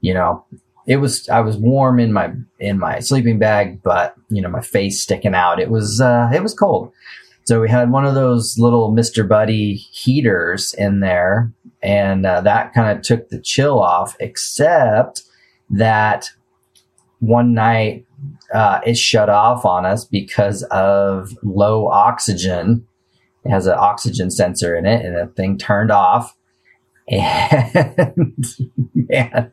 you 0.00 0.14
know, 0.14 0.44
it 0.86 0.96
was 0.96 1.28
I 1.28 1.40
was 1.40 1.56
warm 1.56 2.00
in 2.00 2.12
my 2.12 2.32
in 2.58 2.78
my 2.78 2.98
sleeping 2.98 3.38
bag, 3.38 3.82
but 3.82 4.14
you 4.28 4.42
know, 4.42 4.48
my 4.48 4.60
face 4.60 5.02
sticking 5.02 5.34
out. 5.34 5.60
It 5.60 5.70
was 5.70 6.00
uh, 6.00 6.30
it 6.34 6.42
was 6.42 6.54
cold. 6.54 6.92
So 7.44 7.60
we 7.60 7.68
had 7.68 7.90
one 7.90 8.04
of 8.04 8.14
those 8.14 8.58
little 8.58 8.92
Mr. 8.92 9.26
Buddy 9.26 9.74
heaters 9.74 10.74
in 10.74 11.00
there, 11.00 11.52
and 11.82 12.26
uh, 12.26 12.40
that 12.42 12.74
kind 12.74 12.96
of 12.96 13.02
took 13.02 13.28
the 13.28 13.40
chill 13.40 13.80
off. 13.80 14.16
Except 14.18 15.22
that 15.70 16.30
one 17.20 17.54
night 17.54 18.06
uh, 18.52 18.80
it 18.84 18.96
shut 18.96 19.28
off 19.28 19.64
on 19.64 19.86
us 19.86 20.04
because 20.04 20.62
of 20.64 21.32
low 21.42 21.88
oxygen. 21.88 22.86
It 23.44 23.50
has 23.50 23.66
an 23.66 23.76
oxygen 23.78 24.30
sensor 24.30 24.76
in 24.76 24.86
it, 24.86 25.04
and 25.04 25.16
the 25.16 25.32
thing 25.34 25.58
turned 25.58 25.90
off. 25.90 26.34
And 27.12 28.44
man, 28.94 29.52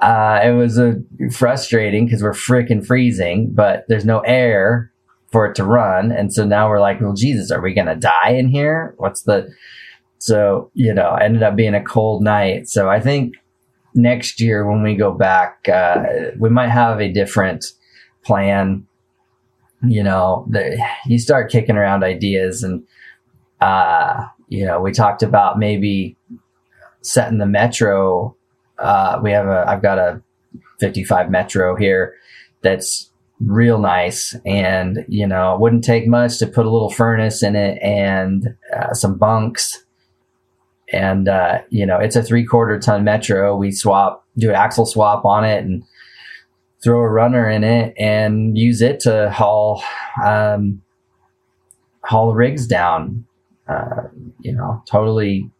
uh, 0.00 0.40
it 0.44 0.52
was 0.52 0.78
a 0.78 0.94
frustrating 1.32 2.06
because 2.06 2.22
we're 2.22 2.32
freaking 2.32 2.86
freezing, 2.86 3.50
but 3.52 3.84
there's 3.88 4.04
no 4.04 4.20
air 4.20 4.92
for 5.32 5.46
it 5.46 5.56
to 5.56 5.64
run, 5.64 6.12
and 6.12 6.32
so 6.32 6.44
now 6.44 6.68
we're 6.68 6.80
like, 6.80 7.00
well, 7.00 7.14
Jesus, 7.14 7.50
are 7.50 7.60
we 7.60 7.74
gonna 7.74 7.96
die 7.96 8.30
in 8.30 8.48
here? 8.48 8.94
What's 8.98 9.22
the 9.22 9.48
so 10.18 10.70
you 10.74 10.94
know, 10.94 11.14
ended 11.14 11.42
up 11.42 11.56
being 11.56 11.74
a 11.74 11.82
cold 11.82 12.22
night. 12.22 12.68
So 12.68 12.88
I 12.88 13.00
think 13.00 13.34
next 13.96 14.40
year 14.40 14.68
when 14.68 14.82
we 14.82 14.94
go 14.94 15.12
back, 15.12 15.68
uh, 15.68 16.04
we 16.38 16.50
might 16.50 16.68
have 16.68 17.00
a 17.00 17.10
different 17.10 17.64
plan. 18.24 18.86
You 19.82 20.02
know, 20.02 20.46
the, 20.50 20.78
you 21.06 21.18
start 21.18 21.50
kicking 21.50 21.76
around 21.76 22.04
ideas, 22.04 22.62
and 22.62 22.86
uh, 23.60 24.26
you 24.48 24.64
know, 24.64 24.80
we 24.80 24.92
talked 24.92 25.22
about 25.22 25.58
maybe 25.58 26.16
setting 27.02 27.38
the 27.38 27.46
metro. 27.46 28.36
Uh, 28.78 29.20
we 29.22 29.30
have 29.30 29.46
a, 29.46 29.64
I've 29.66 29.82
got 29.82 29.98
a 29.98 30.22
55 30.80 31.30
metro 31.30 31.76
here 31.76 32.14
that's 32.62 33.10
real 33.40 33.78
nice 33.78 34.34
and 34.46 35.04
you 35.08 35.26
know 35.26 35.54
it 35.54 35.60
wouldn't 35.60 35.84
take 35.84 36.08
much 36.08 36.38
to 36.38 36.46
put 36.46 36.64
a 36.64 36.70
little 36.70 36.90
furnace 36.90 37.42
in 37.42 37.54
it 37.54 37.78
and 37.82 38.56
uh, 38.74 38.94
some 38.94 39.18
bunks 39.18 39.84
and 40.92 41.28
uh, 41.28 41.60
you 41.70 41.86
know 41.86 41.98
it's 41.98 42.16
a 42.16 42.22
three 42.22 42.44
quarter 42.44 42.78
ton 42.78 43.04
metro. 43.04 43.56
We 43.56 43.72
swap, 43.72 44.26
do 44.36 44.50
an 44.50 44.54
axle 44.54 44.86
swap 44.86 45.24
on 45.24 45.44
it, 45.44 45.64
and 45.64 45.84
throw 46.82 47.00
a 47.00 47.08
runner 47.08 47.48
in 47.48 47.64
it, 47.64 47.94
and 47.98 48.56
use 48.56 48.82
it 48.82 49.00
to 49.00 49.30
haul 49.30 49.82
um, 50.24 50.82
haul 52.04 52.34
rigs 52.34 52.66
down. 52.66 53.26
Uh, 53.68 54.02
you 54.40 54.52
know, 54.52 54.82
totally. 54.86 55.50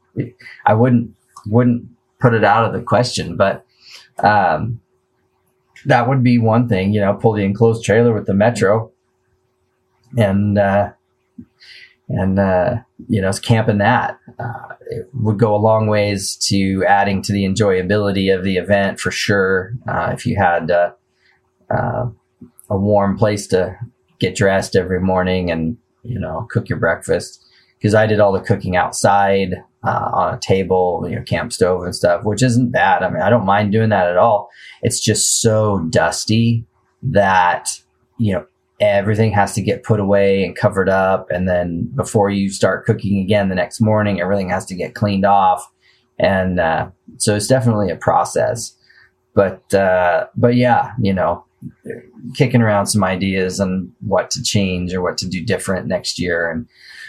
I 0.65 0.75
wouldn't 0.75 1.15
wouldn't 1.47 1.87
put 2.21 2.35
it 2.35 2.45
out 2.45 2.65
of 2.65 2.73
the 2.73 2.83
question, 2.83 3.37
but 3.37 3.67
um, 4.19 4.81
that 5.85 6.09
would 6.09 6.23
be 6.23 6.39
one 6.39 6.69
thing. 6.69 6.93
You 6.93 7.01
know, 7.01 7.15
pull 7.15 7.33
the 7.33 7.45
enclosed 7.45 7.85
trailer 7.85 8.15
with 8.15 8.27
the 8.27 8.35
metro, 8.35 8.93
and 10.17 10.59
uh, 10.59 10.93
and 12.09 12.39
uh, 12.39 12.77
you 13.09 13.21
know, 13.21 13.33
camping 13.33 13.79
that. 13.79 14.19
Uh, 14.39 14.75
it 14.89 15.09
would 15.15 15.39
go 15.39 15.55
a 15.55 15.59
long 15.59 15.89
ways 15.89 16.37
to 16.37 16.85
adding 16.87 17.23
to 17.23 17.33
the 17.33 17.45
enjoyability 17.45 18.35
of 18.35 18.45
the 18.45 18.57
event 18.57 19.01
for 19.01 19.11
sure. 19.11 19.73
Uh, 19.89 20.11
if 20.13 20.25
you 20.25 20.37
had 20.37 20.71
uh, 20.71 20.93
uh, 21.71 22.07
a 22.71 22.77
warm 22.77 23.17
place 23.17 23.47
to 23.49 23.77
get 24.19 24.37
dressed 24.37 24.77
every 24.77 25.01
morning 25.01 25.51
and 25.51 25.77
you 26.03 26.19
know 26.19 26.47
cook 26.51 26.69
your 26.69 26.79
breakfast, 26.79 27.45
because 27.79 27.95
I 27.95 28.07
did 28.07 28.21
all 28.21 28.33
the 28.33 28.41
cooking 28.41 28.77
outside 28.77 29.55
uh, 29.85 30.11
on 30.13 30.35
a 30.35 30.39
table, 30.39 31.07
you 31.09 31.17
know, 31.17 31.23
camp 31.23 31.53
stove 31.53 31.83
and 31.83 31.95
stuff, 31.95 32.25
which 32.25 32.43
isn't 32.43 32.71
bad. 32.71 33.03
I 33.03 33.11
mean, 33.11 33.23
I 33.23 33.31
don't 33.31 33.47
mind 33.47 33.73
doing 33.73 33.91
that 33.91 34.09
at 34.09 34.17
all. 34.17 34.49
It's 34.83 35.01
just 35.01 35.41
so 35.41 35.81
dusty 35.91 36.65
that 37.03 37.69
you 38.19 38.33
know 38.33 38.47
everything 38.81 39.33
has 39.33 39.55
to 39.55 39.63
get 39.63 39.85
put 39.85 40.01
away 40.01 40.45
and 40.45 40.57
covered 40.57 40.89
up. 40.89 41.31
And 41.31 41.49
then 41.49 41.91
before 41.95 42.31
you 42.31 42.51
start 42.51 42.85
cooking 42.85 43.19
again 43.19 43.49
the 43.49 43.55
next 43.55 43.81
morning, 43.81 44.21
everything 44.21 44.51
has 44.51 44.67
to 44.67 44.75
get 44.75 44.95
cleaned 44.95 45.25
off. 45.25 45.67
And 46.19 46.61
uh, 46.61 46.89
so 47.19 47.35
it's 47.35 47.47
definitely 47.47 47.91
a 47.91 47.97
process. 47.97 48.77
But 49.35 49.73
uh, 49.75 50.27
but 50.37 50.57
yeah, 50.57 50.93
you 51.01 51.13
know, 51.13 51.45
kicking 52.35 52.63
around 52.63 52.87
some 52.87 53.05
ideas 53.05 53.61
on 53.61 53.93
what 54.01 54.31
to 54.31 54.43
change 54.43 54.95
or 54.95 55.03
what 55.03 55.19
to 55.19 55.29
do 55.29 55.45
different 55.45 55.87
next 55.87 56.19
year. 56.19 56.51
And 56.51 56.67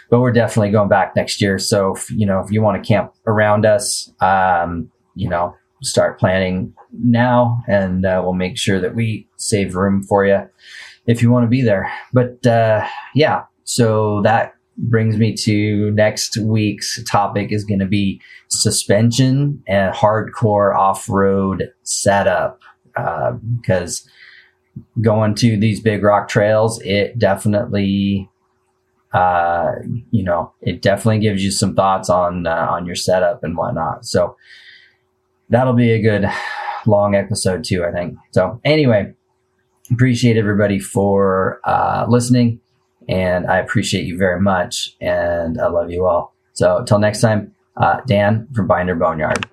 but 0.10 0.20
we're 0.20 0.32
definitely 0.32 0.72
going 0.72 0.90
back 0.90 1.16
next 1.16 1.42
year. 1.42 1.60
So 1.60 1.96
if, 1.96 2.10
you 2.12 2.26
know, 2.26 2.40
if 2.40 2.52
you 2.52 2.62
want 2.62 2.82
to 2.82 2.88
camp 2.88 3.14
around 3.26 3.66
us, 3.66 4.10
um, 4.22 4.90
you 5.16 5.30
know, 5.30 5.54
start 5.84 6.20
planning 6.20 6.74
now, 6.92 7.62
and 7.68 8.06
uh, 8.06 8.22
we'll 8.24 8.34
make 8.34 8.58
sure 8.58 8.80
that 8.80 8.96
we 8.96 9.28
save 9.36 9.76
room 9.76 10.04
for 10.04 10.26
you 10.26 10.48
if 11.08 11.22
you 11.22 11.32
want 11.32 11.46
to 11.46 11.50
be 11.50 11.62
there. 11.62 11.92
But 12.14 12.46
uh, 12.46 12.86
yeah, 13.16 13.44
so 13.64 14.22
that 14.24 14.54
brings 14.78 15.18
me 15.18 15.34
to 15.34 15.92
next 15.92 16.38
week's 16.38 17.04
topic 17.04 17.52
is 17.52 17.64
going 17.64 17.80
to 17.80 17.88
be 17.88 18.22
suspension 18.50 19.64
and 19.68 19.94
hardcore 19.94 20.78
off-road 20.78 21.72
setup. 21.84 22.62
Uh, 22.96 23.34
because 23.60 24.08
going 25.02 25.36
to 25.36 25.58
these 25.58 25.80
big 25.80 26.04
rock 26.04 26.28
trails 26.28 26.80
it 26.82 27.18
definitely 27.18 28.30
uh, 29.14 29.72
you 30.12 30.24
know 30.24 30.52
it 30.62 30.82
definitely 30.82 31.20
gives 31.20 31.44
you 31.44 31.52
some 31.52 31.76
thoughts 31.76 32.10
on 32.10 32.46
uh, 32.48 32.68
on 32.70 32.86
your 32.86 32.96
setup 32.96 33.44
and 33.44 33.56
whatnot. 33.56 34.06
So 34.06 34.36
that'll 35.50 35.74
be 35.74 35.92
a 35.92 36.02
good 36.02 36.26
long 36.86 37.16
episode 37.16 37.64
too 37.64 37.84
i 37.84 37.92
think. 37.92 38.18
So 38.32 38.60
anyway 38.64 39.14
appreciate 39.92 40.38
everybody 40.38 40.80
for 40.80 41.60
uh, 41.64 42.06
listening, 42.08 42.60
and 43.08 43.48
I 43.48 43.58
appreciate 43.58 44.06
you 44.06 44.18
very 44.18 44.42
much, 44.42 44.96
and 45.02 45.60
I 45.60 45.68
love 45.68 45.90
you 45.92 46.06
all. 46.06 46.34
So 46.54 46.78
until 46.78 47.00
next 47.00 47.22
time, 47.22 47.54
uh, 47.78 48.02
Dan 48.08 48.48
from 48.54 48.68
Binder 48.68 48.96
Boneyard. 48.96 49.48